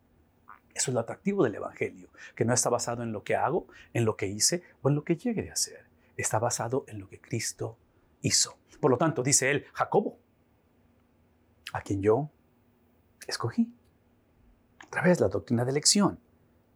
[0.73, 4.05] Eso es lo atractivo del Evangelio, que no está basado en lo que hago, en
[4.05, 5.85] lo que hice o en lo que llegue a hacer.
[6.17, 7.77] Está basado en lo que Cristo
[8.21, 8.57] hizo.
[8.79, 10.19] Por lo tanto, dice él, Jacobo,
[11.73, 12.29] a quien yo
[13.27, 13.71] escogí.
[14.87, 16.19] Otra vez la doctrina de elección.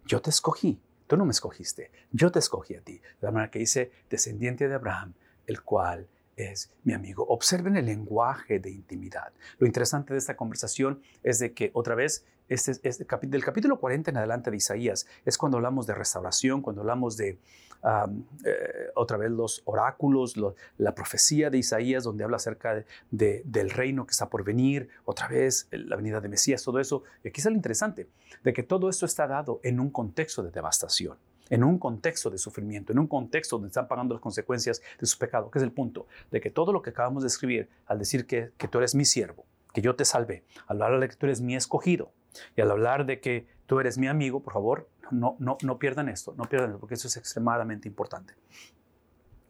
[0.05, 2.97] Yo te escogí, tú no me escogiste, yo te escogí a ti.
[2.97, 5.13] De la manera que dice, descendiente de Abraham,
[5.47, 7.25] el cual es mi amigo.
[7.27, 9.31] Observen el lenguaje de intimidad.
[9.59, 14.11] Lo interesante de esta conversación es de que otra vez este, este, del capítulo 40
[14.11, 17.39] en adelante de Isaías es cuando hablamos de restauración, cuando hablamos de
[17.83, 20.35] eh, otra vez los oráculos,
[20.77, 25.29] la profecía de Isaías, donde habla acerca de, del reino que está por venir, otra
[25.29, 27.03] vez la venida de Mesías, todo eso.
[27.23, 28.09] Y aquí es lo interesante,
[28.43, 31.17] de que todo esto está dado en un contexto de devastación
[31.49, 35.17] en un contexto de sufrimiento, en un contexto donde están pagando las consecuencias de su
[35.17, 38.25] pecado, que es el punto de que todo lo que acabamos de escribir, al decir
[38.25, 41.25] que, que tú eres mi siervo, que yo te salvé, al hablar de que tú
[41.25, 42.13] eres mi escogido
[42.55, 46.09] y al hablar de que tú eres mi amigo, por favor, no, no, no pierdan
[46.09, 48.33] esto, no pierdan esto, porque eso es extremadamente importante.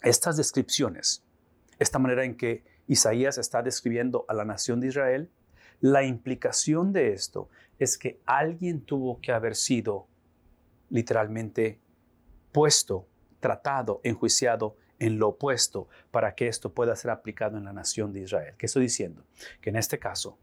[0.02, 1.24] Estas descripciones,
[1.80, 5.30] esta manera en que Isaías está describiendo a la nación de Israel,
[5.80, 10.08] la implicación de esto es que alguien tuvo que haber sido
[10.90, 11.80] literalmente
[12.52, 13.08] puesto,
[13.40, 18.22] tratado, enjuiciado en lo opuesto para que esto pueda ser aplicado en la nación de
[18.22, 18.54] Israel.
[18.58, 19.24] ¿Qué estoy diciendo?
[19.60, 20.38] Que en este caso,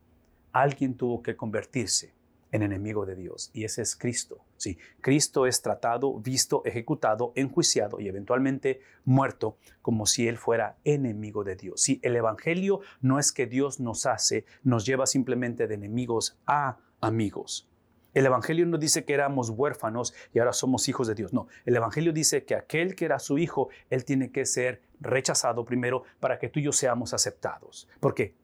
[0.50, 2.17] alguien tuvo que convertirse
[2.52, 4.44] en enemigo de Dios y ese es Cristo.
[4.56, 11.44] Sí, Cristo es tratado, visto, ejecutado, enjuiciado y eventualmente muerto como si él fuera enemigo
[11.44, 11.80] de Dios.
[11.80, 16.78] Sí, el evangelio no es que Dios nos hace, nos lleva simplemente de enemigos a
[17.00, 17.68] amigos.
[18.14, 21.32] El Evangelio no dice que éramos huérfanos y ahora somos hijos de Dios.
[21.32, 25.64] No, el Evangelio dice que aquel que era su hijo, él tiene que ser rechazado
[25.64, 27.86] primero para que tú y yo seamos aceptados.
[28.00, 28.34] Porque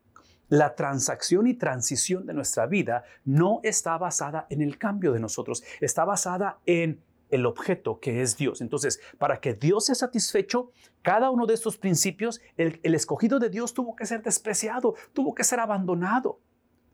[0.48, 5.62] la transacción y transición de nuestra vida no está basada en el cambio de nosotros,
[5.80, 8.60] está basada en el objeto que es Dios.
[8.60, 10.70] Entonces, para que Dios sea satisfecho,
[11.02, 15.34] cada uno de estos principios, el, el escogido de Dios tuvo que ser despreciado, tuvo
[15.34, 16.40] que ser abandonado,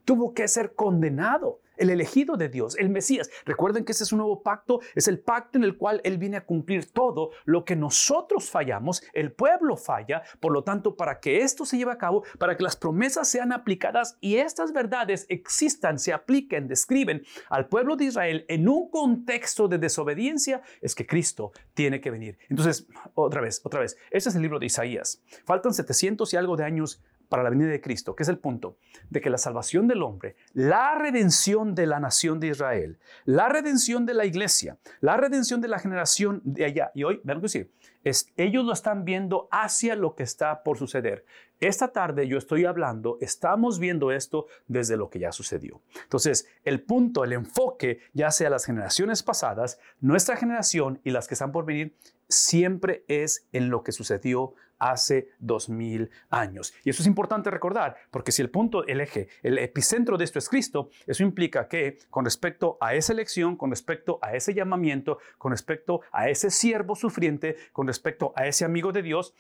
[0.05, 3.31] tuvo que ser condenado el elegido de Dios, el Mesías.
[3.45, 6.37] Recuerden que ese es un nuevo pacto, es el pacto en el cual Él viene
[6.37, 11.43] a cumplir todo lo que nosotros fallamos, el pueblo falla, por lo tanto, para que
[11.43, 15.99] esto se lleve a cabo, para que las promesas sean aplicadas y estas verdades existan,
[15.99, 21.53] se apliquen, describen al pueblo de Israel en un contexto de desobediencia, es que Cristo
[21.75, 22.39] tiene que venir.
[22.49, 25.23] Entonces, otra vez, otra vez, este es el libro de Isaías.
[25.45, 28.77] Faltan 700 y algo de años para la venida de Cristo, que es el punto
[29.09, 34.05] de que la salvación del hombre, la redención de la nación de Israel, la redención
[34.05, 38.33] de la iglesia, la redención de la generación de allá, y hoy, verlo decir, es,
[38.37, 41.25] ellos lo están viendo hacia lo que está por suceder.
[41.61, 45.83] Esta tarde yo estoy hablando, estamos viendo esto desde lo que ya sucedió.
[46.03, 51.35] Entonces, el punto, el enfoque, ya sea las generaciones pasadas, nuestra generación y las que
[51.35, 51.95] están por venir,
[52.29, 56.75] siempre es en lo que sucedió hace dos mil años.
[56.83, 60.41] Y eso es importante recordar, porque si el punto, el eje, el epicentro de esto
[60.41, 65.19] es Cristo, eso implica que con respecto a esa elección, con respecto a ese llamamiento,
[65.39, 69.35] con respecto a ese siervo sufriente, con respecto a ese amigo de Dios,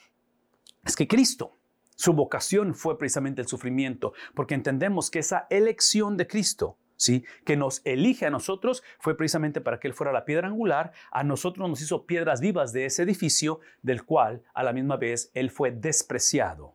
[0.85, 1.57] es que Cristo,
[1.97, 6.79] su vocación fue precisamente el sufrimiento, porque entendemos que esa elección de Cristo,
[7.45, 11.25] que nos elige a nosotros, fue precisamente para que Él fuera la piedra angular, a
[11.25, 15.51] nosotros nos hizo piedras vivas de ese edificio, del cual a la misma vez Él
[15.51, 16.75] fue despreciado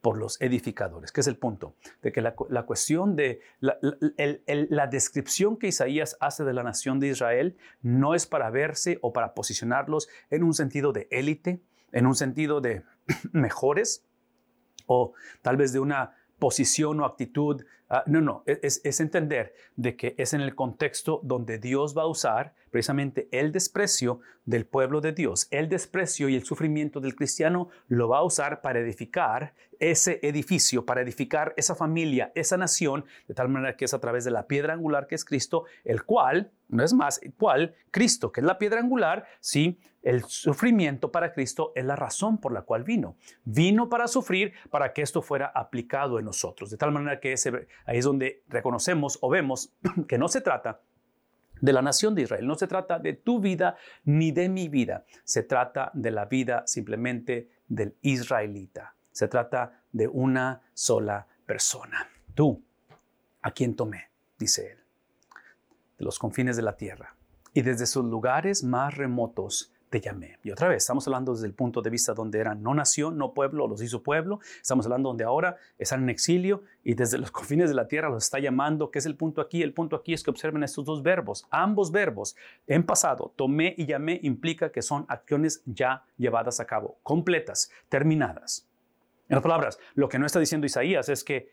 [0.00, 5.56] por los edificadores, que es el punto, de que la, cuestión de la, la, descripción
[5.56, 10.08] que Isaías hace de la nación de Israel no es para verse o para posicionarlos
[10.30, 12.82] en un sentido de élite, en un sentido de
[13.32, 14.04] mejores
[14.86, 17.64] o tal vez de una posición o actitud.
[17.94, 21.94] Ah, no, no, e, es, es, entender de que es en el contexto donde Dios
[21.94, 25.46] va a usar precisamente el desprecio del pueblo de Dios.
[25.50, 30.86] El desprecio y el sufrimiento del cristiano lo va a usar para edificar ese edificio,
[30.86, 34.46] para edificar esa familia, esa nación, de tal manera que es a través de la
[34.46, 38.46] piedra angular que es Cristo, el cual, no es más, el cual Cristo, que es
[38.46, 43.16] la piedra angular, sí, el sufrimiento para Cristo es la razón por la cual vino.
[43.44, 46.70] Vino para sufrir, para que esto fuera aplicado en nosotros.
[46.70, 49.72] De tal manera que ese, ahí es donde reconocemos o vemos
[50.08, 50.80] que no se trata
[51.60, 52.46] de la nación de Israel.
[52.46, 55.04] No se trata de tu vida ni de mi vida.
[55.24, 58.94] Se trata de la vida simplemente del israelita.
[59.12, 62.08] Se trata de una sola persona.
[62.34, 62.62] Tú,
[63.40, 64.78] a quien tomé, dice él,
[65.98, 67.14] de los confines de la tierra
[67.54, 69.72] y desde sus lugares más remotos
[70.42, 73.34] Y otra vez, estamos hablando desde el punto de vista donde eran no nación, no
[73.34, 74.40] pueblo, los hizo pueblo.
[74.56, 78.24] Estamos hablando donde ahora están en exilio y desde los confines de la tierra los
[78.24, 78.90] está llamando.
[78.90, 79.62] ¿Qué es el punto aquí?
[79.62, 81.46] El punto aquí es que observen estos dos verbos.
[81.50, 82.36] Ambos verbos
[82.66, 88.66] en pasado, tomé y llamé, implica que son acciones ya llevadas a cabo, completas, terminadas.
[89.28, 91.52] En otras palabras, lo que no está diciendo Isaías es que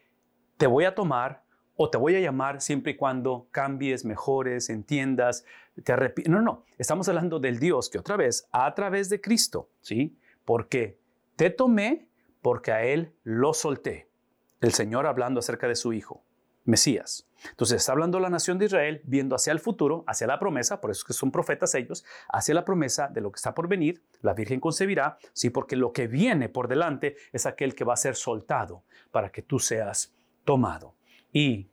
[0.56, 1.44] te voy a tomar
[1.82, 5.46] o te voy a llamar siempre y cuando cambies, mejores, entiendas,
[5.82, 6.30] te arrepientes.
[6.30, 10.20] No, no, estamos hablando del Dios que otra vez, a través de Cristo, ¿sí?
[10.44, 11.00] Porque
[11.38, 12.10] te tomé
[12.42, 14.10] porque a Él lo solté.
[14.60, 16.22] El Señor hablando acerca de su Hijo,
[16.66, 17.30] Mesías.
[17.50, 20.92] Entonces está hablando la nación de Israel viendo hacia el futuro, hacia la promesa, por
[20.92, 24.04] eso es que son profetas ellos, hacia la promesa de lo que está por venir,
[24.20, 27.96] la Virgen concebirá, sí, porque lo que viene por delante es aquel que va a
[27.96, 30.14] ser soltado para que tú seas
[30.44, 30.99] tomado
[31.32, 31.70] y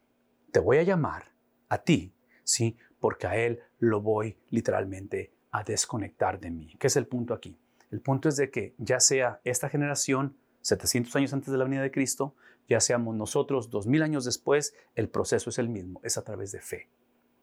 [0.53, 1.31] te voy a llamar
[1.69, 2.13] a ti,
[2.45, 2.77] ¿sí?
[3.01, 6.77] Porque a Él lo voy literalmente a desconectar de mí.
[6.79, 7.59] ¿Qué es el punto aquí?
[7.91, 11.83] El punto es de que ya sea esta generación, 700 años antes de la venida
[11.83, 12.35] de Cristo,
[12.69, 16.61] ya seamos nosotros 2000 años después, el proceso es el mismo, es a través de
[16.61, 16.89] fe.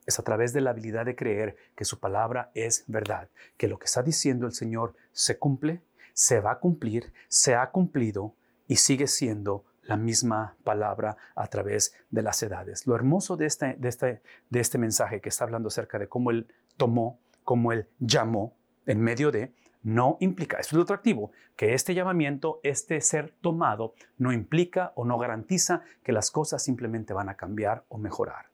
[0.06, 3.80] Es a través de la habilidad de creer que su palabra es verdad, que lo
[3.80, 5.82] que está diciendo el Señor se cumple,
[6.14, 8.36] se va a cumplir, se ha cumplido
[8.68, 12.88] y sigue siendo la misma palabra a través de las edades.
[12.88, 16.32] Lo hermoso de este, de este, de este mensaje que está hablando acerca de cómo
[16.32, 18.56] Él tomó, cómo Él llamó
[18.86, 19.54] en medio de,
[19.84, 25.04] no implica, esto es lo atractivo, que este llamamiento, este ser tomado, no implica o
[25.06, 28.46] no garantiza que las cosas simplemente van a cambiar o mejorar.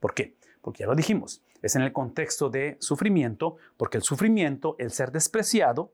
[0.00, 0.36] ¿Por qué?
[0.62, 5.12] Porque ya lo dijimos, es en el contexto de sufrimiento, porque el sufrimiento, el ser
[5.12, 5.92] despreciado,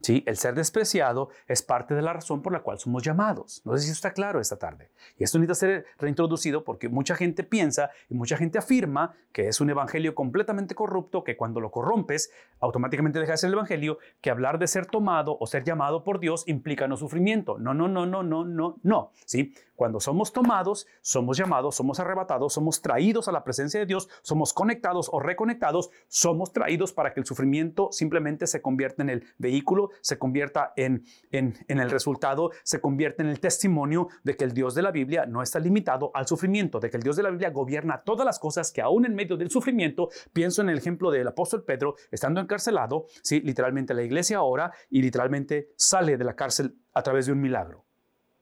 [0.00, 0.22] ¿Sí?
[0.26, 3.62] El ser despreciado es parte de la razón por la cual somos llamados.
[3.64, 4.90] No sé si está claro esta tarde.
[5.18, 9.60] Y esto necesita ser reintroducido porque mucha gente piensa y mucha gente afirma que es
[9.60, 12.30] un evangelio completamente corrupto, que cuando lo corrompes,
[12.60, 16.20] automáticamente deja de ser el evangelio, que hablar de ser tomado o ser llamado por
[16.20, 17.58] Dios implica no sufrimiento.
[17.58, 19.12] No, no, no, no, no, no, no.
[19.24, 19.52] ¿Sí?
[19.78, 24.52] Cuando somos tomados, somos llamados, somos arrebatados, somos traídos a la presencia de Dios, somos
[24.52, 29.90] conectados o reconectados, somos traídos para que el sufrimiento simplemente se convierta en el vehículo,
[30.00, 34.74] se convierta en, en, el resultado, se convierta en el testimonio de que el Dios
[34.74, 37.50] de la Biblia no está limitado al sufrimiento, de que el Dios de la Biblia
[37.50, 41.28] gobierna todas las cosas que aún en medio del sufrimiento, pienso en el ejemplo del
[41.28, 43.42] apóstol Pedro, estando encarcelado, ¿sí?
[43.42, 47.84] literalmente la iglesia ora y literalmente sale de la cárcel a través de un milagro.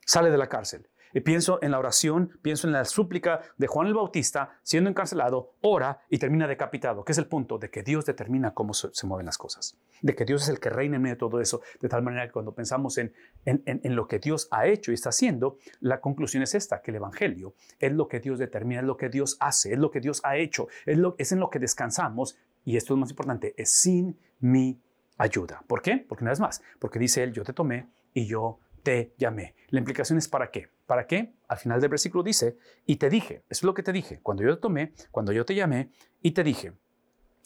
[0.07, 0.89] Sale de la cárcel.
[1.17, 5.55] Y pienso en la oración, pienso en la súplica de Juan el Bautista, siendo encarcelado,
[5.63, 9.25] ora y termina decapitado, que es el punto de que Dios determina cómo se, mueven
[9.25, 11.89] las cosas, de que Dios es el que reina en medio de todo eso, de
[11.89, 13.15] tal manera que cuando pensamos en,
[13.47, 16.97] en, lo que Dios ha hecho y está haciendo, la conclusión es esta, que el
[16.97, 20.21] Evangelio es lo que Dios determina, es lo que Dios hace, es lo que Dios
[20.23, 23.71] ha hecho, es, lo, es en lo que descansamos y esto es más importante, es
[23.71, 24.83] sin mi
[25.17, 25.65] ayuda.
[25.67, 25.97] ¿Por qué?
[25.97, 29.55] Porque una vez más, porque dice Él, yo te tomé y yo te llamé.
[29.71, 30.76] La implicación es para qué.
[30.87, 31.35] ¿Para qué?
[31.49, 32.57] Al final del versículo dice,
[32.87, 35.55] y te dije, es lo que te dije, cuando yo te tomé, cuando yo te
[35.55, 35.91] llamé,
[36.23, 36.73] y te dije,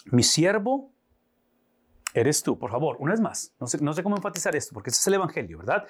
[0.06, 0.92] mi siervo
[2.14, 2.58] eres tú.
[2.58, 5.06] Por favor, una vez más, no sé, no sé cómo enfatizar esto, porque ese es
[5.06, 5.86] el Evangelio, ¿verdad?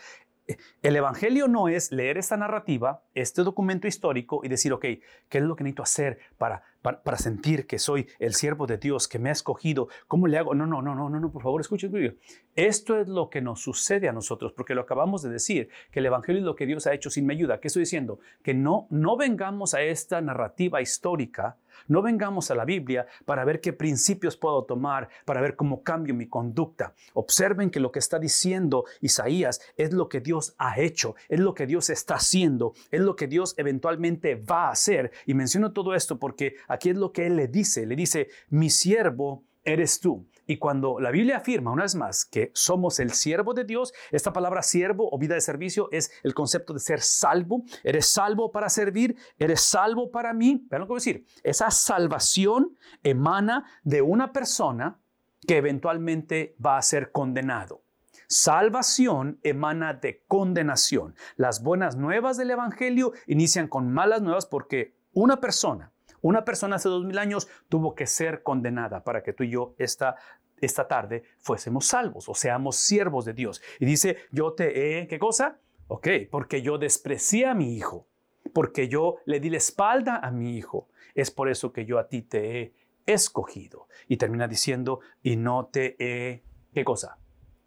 [0.82, 4.84] El Evangelio no es leer esta narrativa, este documento histórico y decir, ok,
[5.28, 9.06] ¿qué es lo que necesito hacer para, para, sentir que soy el siervo de Dios,
[9.06, 9.88] que me ha escogido?
[10.08, 10.54] ¿Cómo le hago?
[10.54, 12.18] No, no, no, no, no, no por favor, escuchen.
[12.56, 16.06] Esto es lo que nos sucede a nosotros, porque lo acabamos de decir, que el
[16.06, 17.60] Evangelio es lo que Dios ha hecho sin mi ayuda.
[17.60, 18.18] ¿Qué estoy diciendo?
[18.42, 21.56] Que no, no vengamos a esta narrativa histórica
[21.88, 26.14] no vengamos a la Biblia para ver qué principios puedo tomar, para ver cómo cambio
[26.14, 26.94] mi conducta.
[27.14, 31.54] Observen que lo que está diciendo Isaías es lo que Dios ha hecho, es lo
[31.54, 35.10] que Dios está haciendo, es lo que Dios eventualmente va a hacer.
[35.26, 37.86] Y menciono todo esto porque aquí es lo que Él le dice.
[37.86, 40.26] Le dice, mi siervo eres tú.
[40.50, 44.32] Y cuando la Biblia afirma una vez más que somos el siervo de Dios, esta
[44.32, 47.62] palabra siervo o vida de servicio es el concepto de ser salvo.
[47.84, 50.66] Eres salvo para servir, eres salvo para mí.
[50.68, 51.24] Vean lo que voy a decir.
[51.44, 54.98] Esa salvación emana de una persona
[55.46, 57.84] que eventualmente va a ser condenado.
[58.26, 61.14] Salvación emana de condenación.
[61.36, 65.92] Las buenas nuevas del Evangelio inician con malas nuevas porque una persona
[66.22, 69.74] una persona hace dos mil años tuvo que ser condenada para que tú y yo
[69.78, 70.16] esta,
[70.60, 73.62] esta tarde fuésemos salvos o seamos siervos de Dios.
[73.78, 75.58] Y dice, yo te he, ¿qué cosa?
[75.88, 78.06] Ok, porque yo desprecié a mi hijo,
[78.52, 80.88] porque yo le di la espalda a mi hijo.
[81.14, 82.74] Es por eso que yo a ti te he
[83.06, 83.88] escogido.
[84.06, 87.18] Y termina diciendo, y no te he, ¿qué cosa?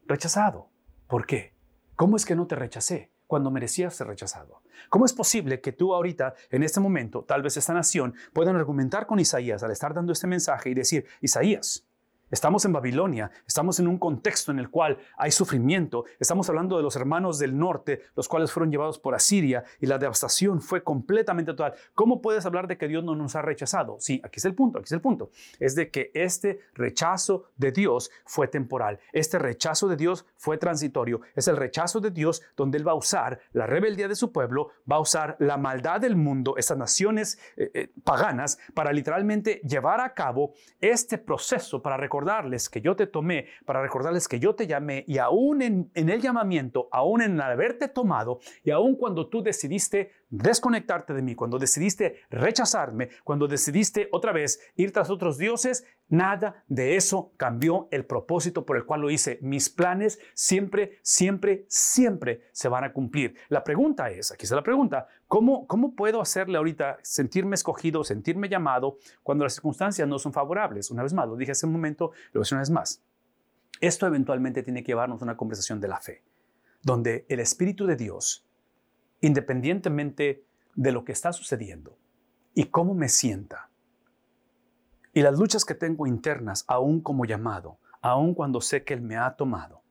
[0.05, 0.69] Rechazado.
[1.07, 1.53] ¿Por qué?
[1.95, 3.13] ¿Cómo es que no te rechacé?
[3.33, 4.61] cuando merecías ser rechazado.
[4.89, 9.07] ¿Cómo es posible que tú ahorita, en este momento, tal vez esta nación, puedan argumentar
[9.07, 11.87] con Isaías al estar dando este mensaje y decir, Isaías,
[12.33, 16.81] Estamos en Babilonia, estamos en un contexto en el cual hay sufrimiento, estamos hablando de
[16.81, 21.51] los hermanos del norte, los cuales fueron llevados por Asiria y la devastación fue completamente
[21.51, 21.75] total.
[21.93, 23.97] ¿Cómo puedes hablar de que Dios no nos ha rechazado?
[23.99, 25.29] Sí, aquí es el punto, aquí es el punto.
[25.59, 31.21] Es de que este rechazo de Dios fue temporal, este rechazo de Dios fue transitorio,
[31.35, 34.69] es el rechazo de Dios donde Él va a usar la rebeldía de su pueblo,
[34.91, 40.01] va a usar la maldad del mundo, esas naciones eh, eh, paganas, para literalmente llevar
[40.01, 44.55] a cabo este proceso para recordar recordarles que yo te tomé, para recordarles que yo
[44.55, 49.27] te llamé y aún en, en el llamamiento, aún en haberte tomado y aún cuando
[49.27, 55.37] tú decidiste desconectarte de mí, cuando decidiste rechazarme, cuando decidiste otra vez ir tras otros
[55.37, 59.39] dioses, nada de eso cambió el propósito por el cual lo hice.
[59.41, 63.35] Mis planes siempre, siempre, siempre se van a cumplir.
[63.49, 68.97] La pregunta es, aquí está la pregunta, ¿cómo, puedo hacerle ahorita sentirme escogido, sentirme llamado
[69.23, 70.91] cuando las circunstancias no son favorables?
[70.91, 73.03] Una vez más, lo dije hace un momento, lo voy a una vez más.
[73.81, 76.23] Esto eventualmente tiene que llevarnos a una conversación de la fe,
[76.81, 78.47] donde el Espíritu de Dios
[79.23, 80.45] independientemente
[80.75, 81.97] de lo que está sucediendo
[82.53, 83.69] y cómo me sienta.
[85.13, 89.17] Y las luchas que tengo internas, aún como llamado, aún cuando sé que Él me
[89.17, 89.83] ha tomado.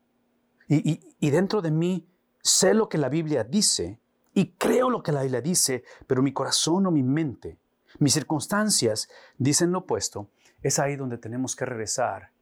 [0.69, 2.09] Y, dentro de mí
[2.41, 4.01] sé lo que la Biblia dice
[4.33, 7.59] y creo lo que la Biblia dice, pero mi corazón o mi mente,
[7.99, 10.31] mis circunstancias dicen lo opuesto,
[10.63, 12.33] es ahí donde tenemos que regresar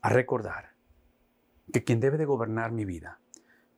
[0.00, 0.74] a recordar
[1.72, 3.20] que quien debe de gobernar mi vida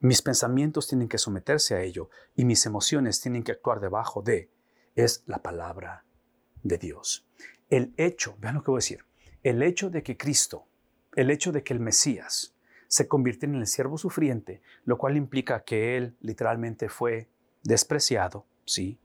[0.01, 4.51] mis pensamientos tienen que someterse a ello y mis emociones tienen que actuar debajo de,
[4.94, 6.07] es la palabra
[6.62, 7.28] de Dios.
[7.70, 9.04] El hecho, vean lo que voy a decir,
[9.42, 10.66] el hecho de que Cristo,
[11.16, 12.54] el hecho de que el Mesías
[12.88, 17.28] se convirtiera en el siervo sufriente, lo cual implica que Él literalmente fue
[17.62, 18.98] despreciado, ¿sí?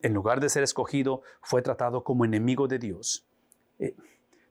[0.00, 3.26] En lugar de ser escogido, fue tratado como enemigo de Dios.
[3.80, 3.96] Eh,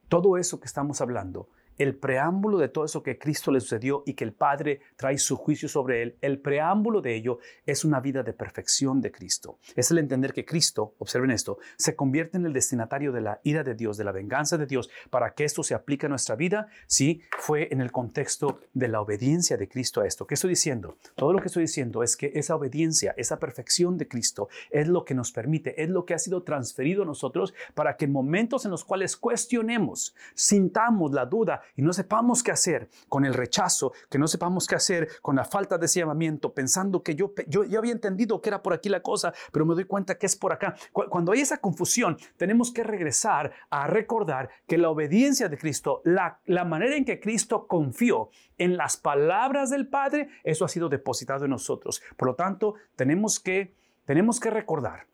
[0.10, 4.14] todo eso que estamos hablando el preámbulo de todo eso que Cristo le sucedió y
[4.14, 8.24] que el Padre trae su juicio sobre él, el preámbulo de ello es una vida
[8.24, 9.60] de perfección de Cristo.
[9.76, 13.64] Es el entender que Cristo, observen esto, se convierte en el destinatario de la ira
[13.64, 16.68] de Dios, de la venganza de Dios, para que esto se aplique a nuestra vida,
[16.88, 20.26] sí, fue en el contexto de la obediencia de Cristo a esto.
[20.26, 20.98] ¿Qué estoy diciendo?
[21.16, 25.06] Todo lo que estoy diciendo es que esa obediencia, esa perfección de Cristo es lo
[25.06, 28.66] que nos permite, es lo que ha sido transferido a nosotros para que en momentos
[28.66, 33.94] en los cuales cuestionemos, sintamos la duda, y no sepamos qué hacer con el rechazo,
[34.10, 37.64] que no sepamos qué hacer con la falta de ese llamamiento, pensando que yo, yo,
[37.64, 40.36] yo había entendido que era por aquí la cosa, pero me doy cuenta que es
[40.36, 40.76] por acá.
[40.92, 46.40] Cuando hay esa confusión, tenemos que regresar a recordar que la obediencia de Cristo, la,
[46.46, 51.46] la manera en que Cristo confió en las palabras del Padre, eso ha sido depositado
[51.46, 52.02] en nosotros.
[52.16, 55.08] Por lo tanto, tenemos que, tenemos que recordar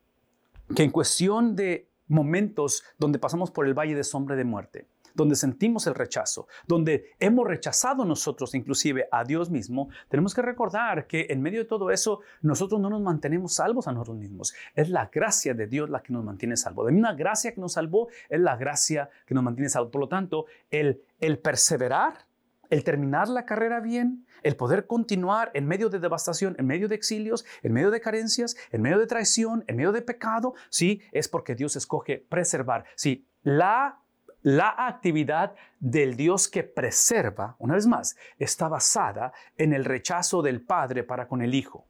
[0.76, 5.36] que en cuestión de momentos donde pasamos por el valle de sombra de muerte, donde
[5.36, 11.28] sentimos el rechazo, donde hemos rechazado nosotros inclusive a Dios mismo, tenemos que recordar que
[11.30, 14.53] en medio de todo eso nosotros no nos mantenemos salvos a nosotros mismos.
[14.76, 16.88] Es la gracia de Dios la que nos mantiene salvos.
[16.88, 19.91] De una gracia que nos salvó es la gracia que nos mantiene salvos.
[19.91, 22.26] Por lo tanto, el, el perseverar
[22.74, 26.95] el terminar la carrera bien, el poder continuar en medio de devastación, en medio de
[26.95, 31.28] exilios, en medio de carencias, en medio de traición, en medio de pecado, sí, es
[31.28, 32.86] porque Dios escoge preservar.
[32.95, 33.99] Sí, la
[34.44, 40.62] la actividad del Dios que preserva, una vez más, está basada en el rechazo del
[40.62, 41.88] Padre para con el Hijo.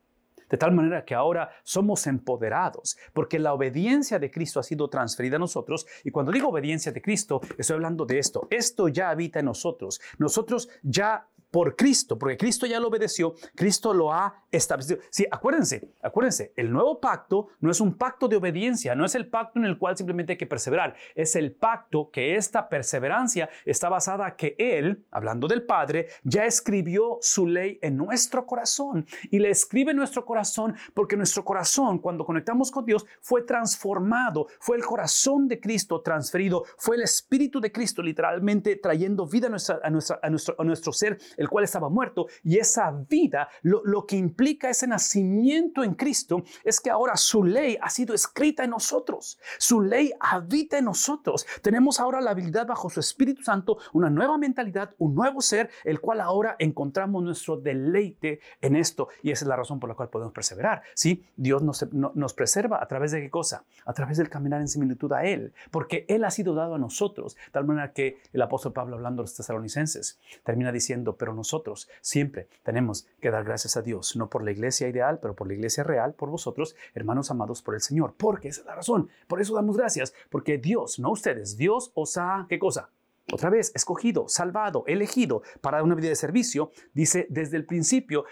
[0.49, 5.37] De tal manera que ahora somos empoderados, porque la obediencia de Cristo ha sido transferida
[5.37, 5.87] a nosotros.
[6.03, 8.47] Y cuando digo obediencia de Cristo, estoy hablando de esto.
[8.51, 9.99] Esto ya habita en nosotros.
[10.19, 14.99] Nosotros ya por Cristo, porque Cristo ya lo obedeció, Cristo lo ha establecido.
[15.11, 19.29] Sí, acuérdense, acuérdense, el nuevo pacto no es un pacto de obediencia, no es el
[19.29, 23.87] pacto en el cual simplemente hay que perseverar, es el pacto que esta perseverancia está
[23.89, 29.51] basada que Él, hablando del Padre, ya escribió su ley en nuestro corazón y le
[29.51, 34.83] escribe en nuestro corazón porque nuestro corazón, cuando conectamos con Dios, fue transformado, fue el
[34.83, 39.91] corazón de Cristo transferido, fue el Espíritu de Cristo literalmente trayendo vida a, nuestra, a,
[39.91, 42.27] nuestra, a, nuestro, a nuestro ser el cual estaba muerto.
[42.43, 47.77] Y esa vida, lo, que implica ese nacimiento en Cristo, es que ahora su ley
[47.81, 49.39] ha sido escrita en nosotros.
[49.59, 51.45] Su ley habita en nosotros.
[51.61, 55.99] Tenemos ahora la habilidad bajo su Espíritu Santo, una nueva mentalidad, un nuevo ser, el
[55.99, 59.09] cual ahora encontramos nuestro deleite en esto.
[59.21, 60.81] Y esa es la razón por la cual podemos perseverar.
[60.95, 61.25] ¿sí?
[61.35, 63.65] Dios nos, nos preserva a través de qué cosa?
[63.85, 67.35] A través del caminar en similitud a Él, porque Él ha sido dado a nosotros.
[67.51, 71.89] Tal manera que el apóstol Pablo, hablando a los tesalonicenses, termina diciendo, pero nosotros.
[72.01, 75.53] Siempre tenemos que dar gracias a Dios, no por la iglesia ideal, pero por la
[75.53, 79.09] iglesia real, por vosotros, hermanos amados por el Señor, porque esa es la razón.
[79.27, 82.89] Por eso damos gracias, porque Dios, no ustedes, Dios os ha, ¿qué cosa?
[83.31, 88.25] Otra vez, escogido, salvado, elegido para una vida de servicio, dice desde el principio,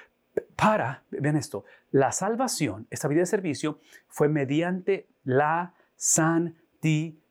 [0.56, 7.22] para, ven esto, la salvación, esta vida de servicio, fue mediante la santificación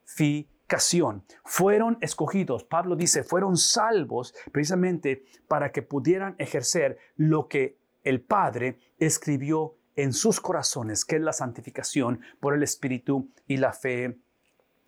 [1.44, 8.78] fueron escogidos, Pablo dice, fueron salvos precisamente para que pudieran ejercer lo que el Padre
[8.98, 14.18] escribió en sus corazones, que es la santificación por el Espíritu y la fe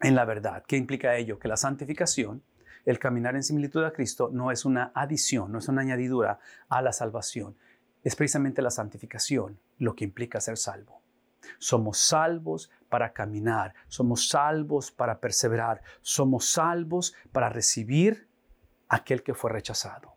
[0.01, 0.63] en la verdad.
[0.67, 1.39] ¿Qué implica ello?
[1.39, 2.43] Que la santificación,
[2.85, 6.81] el caminar en similitud a Cristo, no es una adición, no es una añadidura a
[6.81, 7.57] la salvación.
[8.05, 11.02] Es precisamente la santificación lo que implica ser salvo.
[11.59, 18.29] Somos salvos para caminar, somos salvos para perseverar, somos salvos para recibir
[18.89, 20.15] aquel que fue rechazado,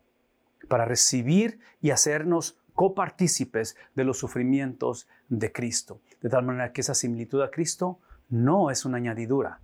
[0.68, 6.02] para recibir y hacernos copartícipes de los sufrimientos de Cristo.
[6.20, 9.60] De tal manera que esa similitud a Cristo no es una añadidura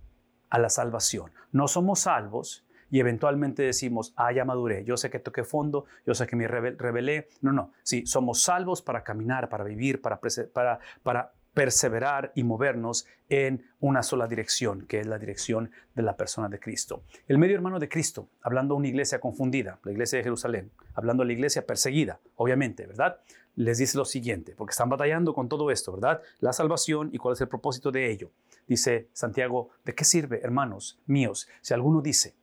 [0.49, 1.31] a la salvación.
[1.51, 6.13] No somos salvos y eventualmente decimos, ah, ya maduré, yo sé que toqué fondo, yo
[6.13, 7.29] sé que me rebelé.
[7.41, 10.19] No, no, sí, somos salvos para caminar, para vivir, para,
[10.53, 16.17] para, para perseverar y movernos en una sola dirección, que es la dirección de la
[16.17, 17.03] persona de Cristo.
[17.27, 21.23] El medio hermano de Cristo, hablando a una iglesia confundida, la iglesia de Jerusalén, hablando
[21.23, 23.19] a la iglesia perseguida, obviamente, ¿verdad?
[23.55, 26.21] Les dice lo siguiente, porque están batallando con todo esto, ¿verdad?
[26.39, 28.31] La salvación y cuál es el propósito de ello.
[28.67, 32.35] Dice Santiago, ¿de qué sirve, hermanos míos, si alguno dice,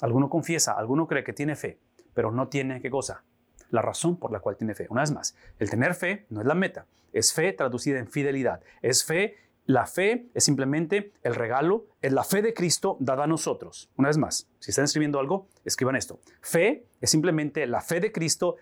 [0.00, 1.78] alguno confiesa, alguno cree que tiene fe,
[2.14, 3.24] pero no tiene qué cosa?
[3.70, 4.86] La razón por la cual tiene fe.
[4.90, 8.60] Una vez más, el tener fe no es la meta, es fe traducida en fidelidad.
[8.82, 9.36] Es fe,
[9.66, 13.90] la fe es simplemente el regalo, es la fe de Cristo dada a nosotros.
[13.96, 16.20] Una vez más, si están escribiendo algo, escriban esto.
[16.40, 18.56] Fe es simplemente la fe de Cristo.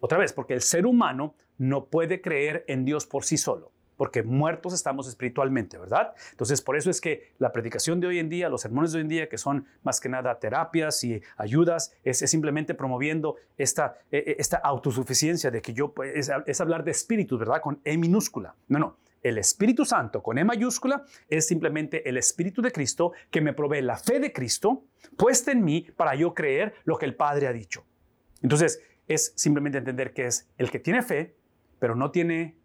[0.00, 4.22] otra vez, porque el ser humano no puede creer en Dios por sí solo porque
[4.22, 6.14] muertos estamos espiritualmente, ¿verdad?
[6.30, 9.02] Entonces, por eso es que la predicación de hoy en día, los sermones de hoy
[9.02, 14.18] en día, que son más que nada terapias y ayudas, es, simplemente promoviendo esta, e,
[14.18, 17.60] e, esta autosuficiencia de que yo, es, es hablar de espíritu, ¿verdad?
[17.60, 18.54] Con E minúscula.
[18.68, 18.96] No, no.
[19.22, 23.82] El Espíritu Santo con E mayúscula es simplemente el Espíritu de Cristo que me provee
[23.82, 24.84] la fe de Cristo
[25.16, 27.84] puesta en mí para yo creer lo que el Padre ha dicho.
[28.42, 31.34] Entonces, es simplemente entender que es el que tiene fe,
[31.78, 32.56] pero no tiene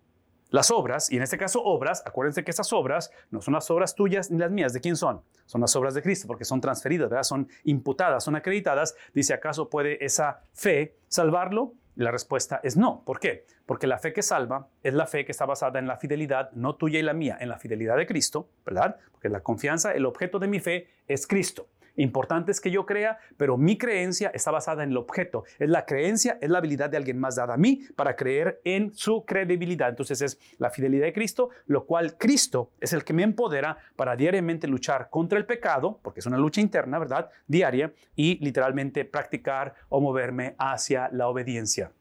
[0.52, 3.96] las obras, y en este caso obras, acuérdense que esas obras no son las obras
[3.96, 5.24] tuyas ni las mías, ¿de quién son?
[5.46, 7.24] Son las obras de Cristo, porque son transferidas, ¿verdad?
[7.24, 8.96] Son imputadas, son acreditadas.
[9.14, 11.74] Dice, ¿acaso puede esa fe salvarlo?
[11.96, 13.02] La respuesta es no.
[13.06, 13.46] ¿Por qué?
[13.66, 16.76] Porque la fe que salva es la fe que está basada en la fidelidad, no
[16.76, 18.98] tuya y la mía, en la fidelidad de Cristo, ¿verdad?
[19.14, 21.68] Porque la confianza, el objeto de mi fe es Cristo.
[21.96, 25.44] Importante es que yo crea, pero mi creencia está basada en el objeto.
[25.60, 28.94] Es la creencia, es la habilidad de alguien más dada a mí para creer en
[28.94, 29.90] su credibilidad.
[29.90, 34.16] Entonces es la fidelidad de Cristo, lo cual Cristo es el que me empodera para
[34.16, 37.30] diariamente luchar contra el pecado, porque es una lucha interna, ¿verdad?
[37.48, 41.92] Diaria, y literalmente practicar o moverme hacia la obediencia.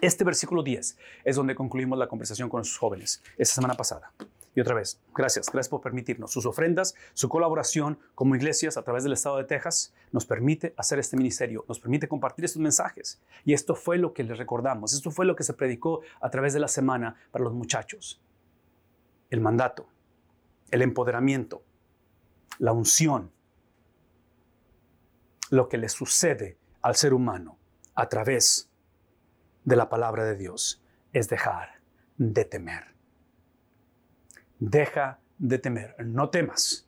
[0.00, 4.12] Este versículo 10 es donde concluimos la conversación con los jóvenes esta semana pasada.
[4.54, 6.32] Y otra vez, gracias, gracias por permitirnos.
[6.32, 10.98] Sus ofrendas, su colaboración como iglesias a través del estado de Texas nos permite hacer
[10.98, 13.22] este ministerio, nos permite compartir estos mensajes.
[13.44, 16.52] Y esto fue lo que les recordamos, esto fue lo que se predicó a través
[16.52, 18.20] de la semana para los muchachos.
[19.30, 19.88] El mandato,
[20.72, 21.62] el empoderamiento,
[22.58, 23.30] la unción,
[25.50, 27.58] lo que le sucede al ser humano
[27.94, 28.68] a través
[29.64, 30.82] de la palabra de Dios
[31.12, 31.80] es dejar
[32.16, 32.89] de temer.
[34.60, 36.86] Deja de temer, no temas.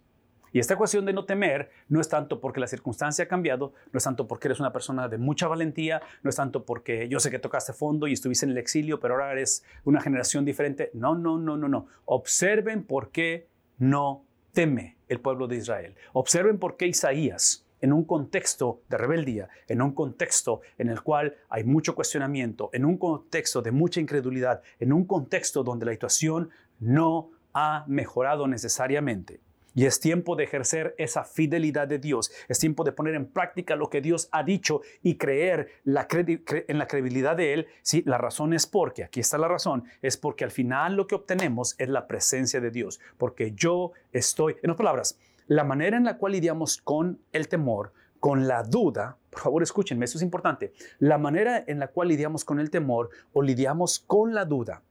[0.52, 3.96] Y esta cuestión de no temer no es tanto porque la circunstancia ha cambiado, no
[3.96, 7.30] es tanto porque eres una persona de mucha valentía, no es tanto porque yo sé
[7.30, 10.90] que tocaste fondo y estuviste en el exilio, pero ahora eres una generación diferente.
[10.92, 11.86] No, no, no, no, no.
[12.04, 13.48] Observen por qué
[13.78, 15.94] no teme el pueblo de Israel.
[16.12, 21.34] Observen por qué Isaías en un contexto de rebeldía, en un contexto en el cual
[21.48, 26.50] hay mucho cuestionamiento, en un contexto de mucha incredulidad, en un contexto donde la situación
[26.78, 29.40] no ha mejorado necesariamente.
[29.74, 32.30] Y es tiempo de ejercer esa fidelidad de Dios.
[32.48, 36.86] Es tiempo de poner en práctica lo que Dios ha dicho y creer en la
[36.86, 37.66] credibilidad de Él.
[37.80, 41.14] Sí, la razón es porque, aquí está la razón, es porque al final lo que
[41.14, 43.00] obtenemos es la presencia de Dios.
[43.16, 47.92] Porque yo estoy, en otras palabras, la manera en la cual lidiamos con el temor,
[48.20, 52.44] con la duda, por favor escúchenme, esto es importante, la manera en la cual lidiamos
[52.44, 54.82] con el temor o lidiamos con la duda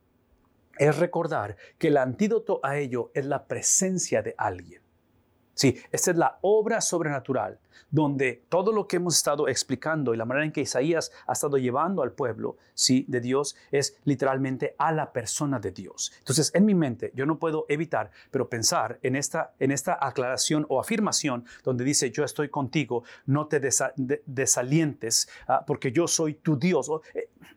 [0.82, 4.82] es recordar que el antídoto a ello es la presencia de alguien.
[5.54, 7.60] Sí, esta es la obra sobrenatural
[7.92, 11.58] donde todo lo que hemos estado explicando y la manera en que Isaías ha estado
[11.58, 16.14] llevando al pueblo sí, de Dios es literalmente a la persona de Dios.
[16.20, 20.66] Entonces, en mi mente, yo no puedo evitar, pero pensar en esta, en esta aclaración
[20.70, 26.58] o afirmación donde dice, yo estoy contigo, no te desalientes, ah, porque yo soy tu
[26.58, 26.90] Dios.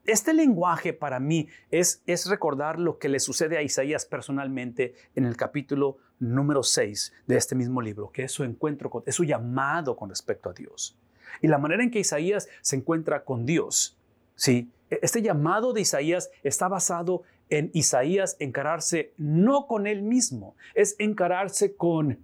[0.05, 5.37] Este lenguaje para mí es, recordar lo que le sucede a Isaías personalmente en el
[5.37, 10.09] capítulo número 6 de este mismo libro, que es su encuentro, es su llamado con
[10.09, 10.99] respecto a Dios.
[11.43, 13.99] Y la manera en que Isaías se encuentra con Dios,
[14.35, 14.71] ¿sí?
[14.91, 20.97] E, este llamado de Isaías está basado en Isaías encararse no con él mismo, es
[20.99, 22.19] encararse con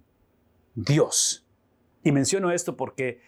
[0.75, 1.45] Dios.
[2.03, 3.21] Y menciono esto porque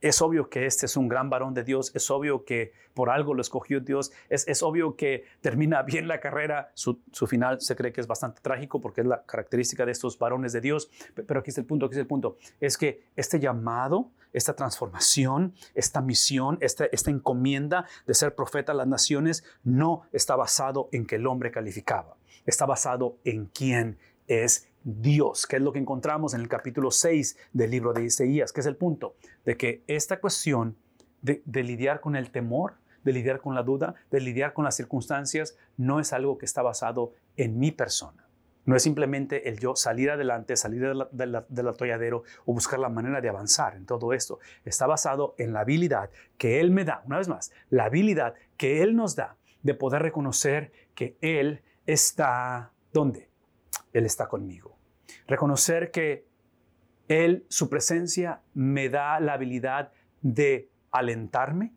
[0.00, 3.34] es obvio que este es un gran varón de Dios, es obvio que por algo
[3.34, 8.00] lo escogió Dios, es, obvio que termina bien la carrera, su, final se cree que
[8.00, 11.58] es bastante trágico porque es la característica de estos varones de Dios, pero aquí es
[11.58, 16.86] el punto, aquí es el punto, es que este llamado, esta transformación, esta misión, esta,
[16.86, 21.50] esta encomienda de ser profeta a las naciones no está basado en que el hombre
[21.50, 23.98] calificaba, está basado en quién
[24.28, 28.52] es Dios, que es lo que encontramos en el capítulo 6 del libro de Isaías,
[28.52, 29.14] que es el punto
[29.44, 30.76] de que esta cuestión
[31.22, 32.74] de, lidiar con el temor,
[33.04, 36.62] de lidiar con la duda, de lidiar con las circunstancias, no es algo que está
[36.62, 38.26] basado en mi persona.
[38.66, 43.28] No es simplemente el yo salir adelante, salir del atolladero o buscar la manera de
[43.28, 44.38] avanzar en todo esto.
[44.64, 48.82] Está basado en la habilidad que Él me da, una vez más, la habilidad que
[48.82, 53.29] Él nos da de poder reconocer que Él está, ¿dónde?
[53.92, 54.76] Él está conmigo.
[55.26, 56.24] Reconocer que
[57.08, 61.72] Él, su presencia, me da la habilidad de alentarme,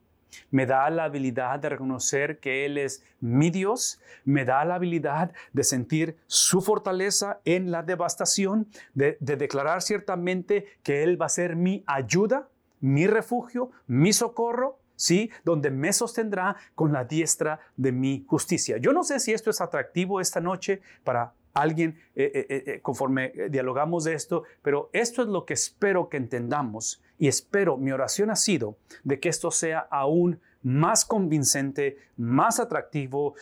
[0.52, 5.32] me da la habilidad de reconocer que Él es mi Dios, me da la habilidad
[5.54, 11.56] de sentir su fortaleza en la devastación, de, declarar ciertamente que Él va a ser
[11.56, 12.50] mi ayuda,
[12.80, 15.32] mi refugio, mi socorro, ¿sí?
[15.44, 18.78] Donde me sostendrá con la diestra de mi justicia.
[18.78, 23.34] Yo no sé si esto es atractivo esta noche para alguien eh, eh, eh, conforme
[23.50, 28.30] dialogamos de esto, pero esto es lo que espero que entendamos y espero, mi oración
[28.30, 33.36] ha sido de que esto sea aún más convincente, más atractivo,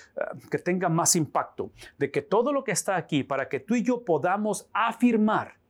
[0.49, 3.83] que tenga más impacto, de que todo lo que está aquí para que tú y
[3.83, 5.60] yo podamos afirmar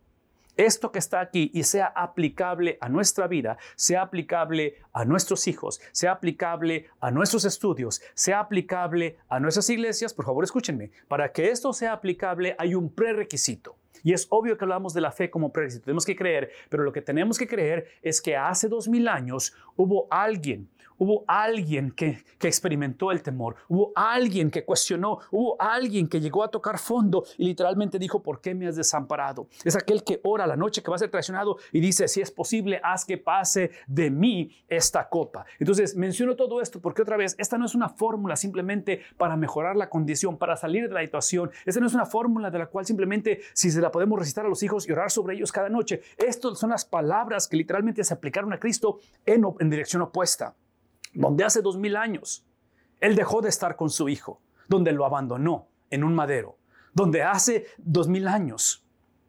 [0.57, 5.81] esto que está aquí y sea aplicable a nuestra vida, sea aplicable a nuestros hijos,
[5.91, 11.49] sea aplicable a nuestros estudios, sea aplicable a nuestras iglesias, por favor escúchenme, para que
[11.49, 13.77] esto sea aplicable hay un prerequisito.
[14.03, 16.91] Y es obvio que hablamos de la fe como prerequisito, tenemos que creer, pero lo
[16.91, 20.69] que tenemos que creer es que hace dos mil años hubo alguien
[21.01, 26.49] Hubo alguien que, experimentó el temor, hubo alguien que cuestionó, hubo alguien que llegó a
[26.49, 29.47] tocar fondo y literalmente dijo, ¿por qué me has desamparado?
[29.63, 32.29] Es aquel que ora la noche que va a ser traicionado y dice, si es
[32.29, 35.43] posible, haz que pase de mí esta copa.
[35.57, 39.77] Entonces, menciono todo esto porque otra vez, esta no es una fórmula simplemente para mejorar
[39.77, 41.49] la condición, para salir de la situación.
[41.65, 44.49] Esta no es una fórmula de la cual simplemente si se la podemos recitar a
[44.49, 46.03] los hijos y orar sobre ellos cada noche.
[46.15, 50.53] Estas son las palabras que literalmente se aplicaron a Cristo en, en dirección opuesta
[51.13, 52.45] donde hace dos mil años
[52.99, 56.57] él dejó de estar con su hijo, donde lo abandonó en un madero,
[56.93, 58.85] donde hace dos mil años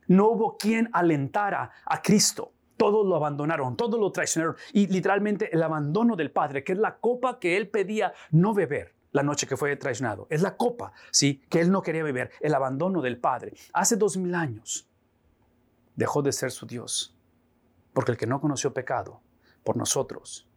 [0.06, 2.52] no hubo quien alentara a Cristo.
[2.76, 4.56] Todos lo abandonaron, todos lo traicionaron.
[4.72, 8.94] Y literalmente el abandono del Padre, que es la copa que él pedía no beber
[9.12, 10.26] la noche que fue traicionado.
[10.30, 11.42] Es la copa, ¿sí?
[11.48, 12.30] Que él no quería beber.
[12.40, 13.54] El abandono del Padre.
[13.72, 14.88] Hace dos mil años
[15.94, 17.16] dejó de ser su Dios.
[17.92, 19.20] Porque el que no conoció pecado
[19.62, 20.48] por nosotros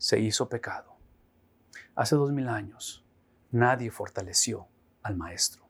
[0.00, 0.96] se hizo pecado.
[1.94, 3.04] Hace dos mil años
[3.50, 4.66] nadie fortaleció
[5.02, 5.68] al Maestro.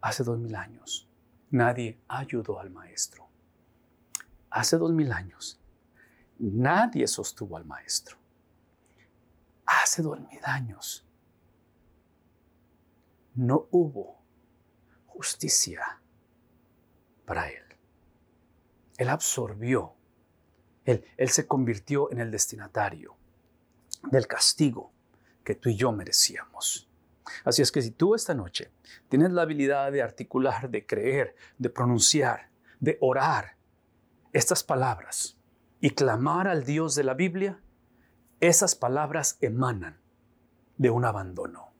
[0.00, 1.06] Hace dos mil años
[1.50, 3.28] nadie ayudó al Maestro.
[4.48, 5.60] Hace dos mil años
[6.38, 8.16] nadie sostuvo al Maestro.
[9.66, 11.06] Hace dos mil años
[13.34, 14.22] no hubo
[15.04, 16.00] justicia
[17.26, 17.62] para él.
[18.96, 19.94] Él absorbió,
[20.86, 23.18] él, él se convirtió en el destinatario
[24.10, 24.92] del castigo
[25.42, 26.88] que tú y yo merecíamos.
[27.44, 28.72] Así es que si tú esta noche
[29.08, 32.50] tienes la habilidad de articular, de creer, de pronunciar,
[32.80, 33.56] de orar
[34.32, 35.38] estas palabras
[35.80, 37.60] y clamar al Dios de la Biblia,
[38.40, 40.00] esas palabras emanan
[40.76, 41.72] de un abandono,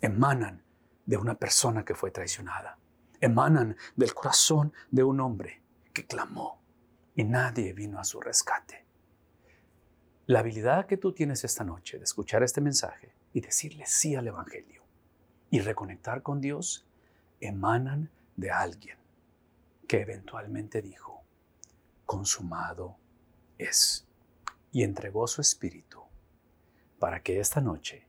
[0.00, 0.62] emanan
[1.06, 2.78] de una persona que fue traicionada,
[3.20, 6.62] emanan del corazón de un hombre que clamó
[7.14, 8.86] y nadie vino a su rescate.
[10.26, 14.28] La habilidad que tú tienes esta noche de escuchar este mensaje y decirle sí al
[14.28, 14.84] Evangelio
[15.50, 16.86] y reconectar con Dios
[17.40, 18.98] emanan de alguien
[19.88, 21.24] que eventualmente dijo,
[22.06, 22.96] consumado
[23.58, 24.06] es,
[24.70, 26.00] y entregó su espíritu
[27.00, 28.06] para que esta noche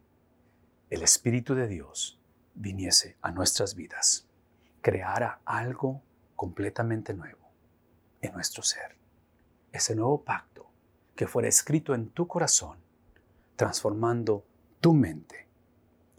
[0.92, 2.20] el Espíritu de Dios
[2.54, 4.28] viniese a nuestras vidas,
[4.82, 6.04] creara algo
[6.36, 7.50] completamente nuevo
[8.22, 8.96] en nuestro ser.
[9.72, 10.73] Ese nuevo pacto
[11.16, 12.78] que fuera escrito en tu corazón,
[13.56, 14.46] transformando
[14.80, 15.48] tu mente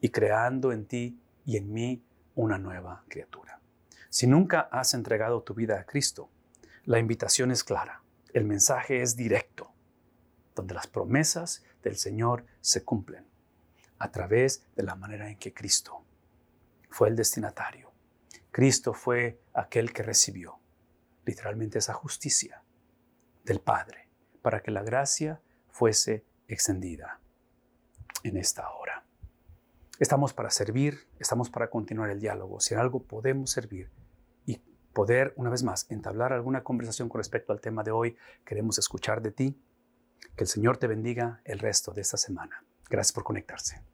[0.01, 3.61] y creando en ti y en mí una nueva criatura.
[4.09, 6.31] Si nunca has entregado tu vida a Cristo,
[6.85, 9.73] la invitación es clara, el mensaje es directo,
[10.55, 13.27] donde las promesas del Señor se cumplen
[13.99, 16.05] a través de la manera en que Cristo
[16.91, 17.93] fue el destinatario.
[18.51, 20.61] Cristo fue aquel que recibió
[21.25, 22.63] literalmente esa justicia
[23.45, 24.04] del Padre
[24.45, 25.41] para que la gracia
[25.71, 27.19] fuese extendida
[28.25, 29.03] en esta hora.
[29.99, 32.61] Estamos para servir, estamos para continuar el diálogo.
[32.61, 33.91] Si en algo podemos servir
[34.45, 34.61] y
[34.93, 39.23] poder, una vez más, entablar alguna conversación con respecto al tema de hoy, queremos escuchar
[39.23, 39.59] de ti.
[40.37, 42.63] Que el Señor te bendiga el resto de esta semana.
[42.91, 43.94] Gracias por conectarse.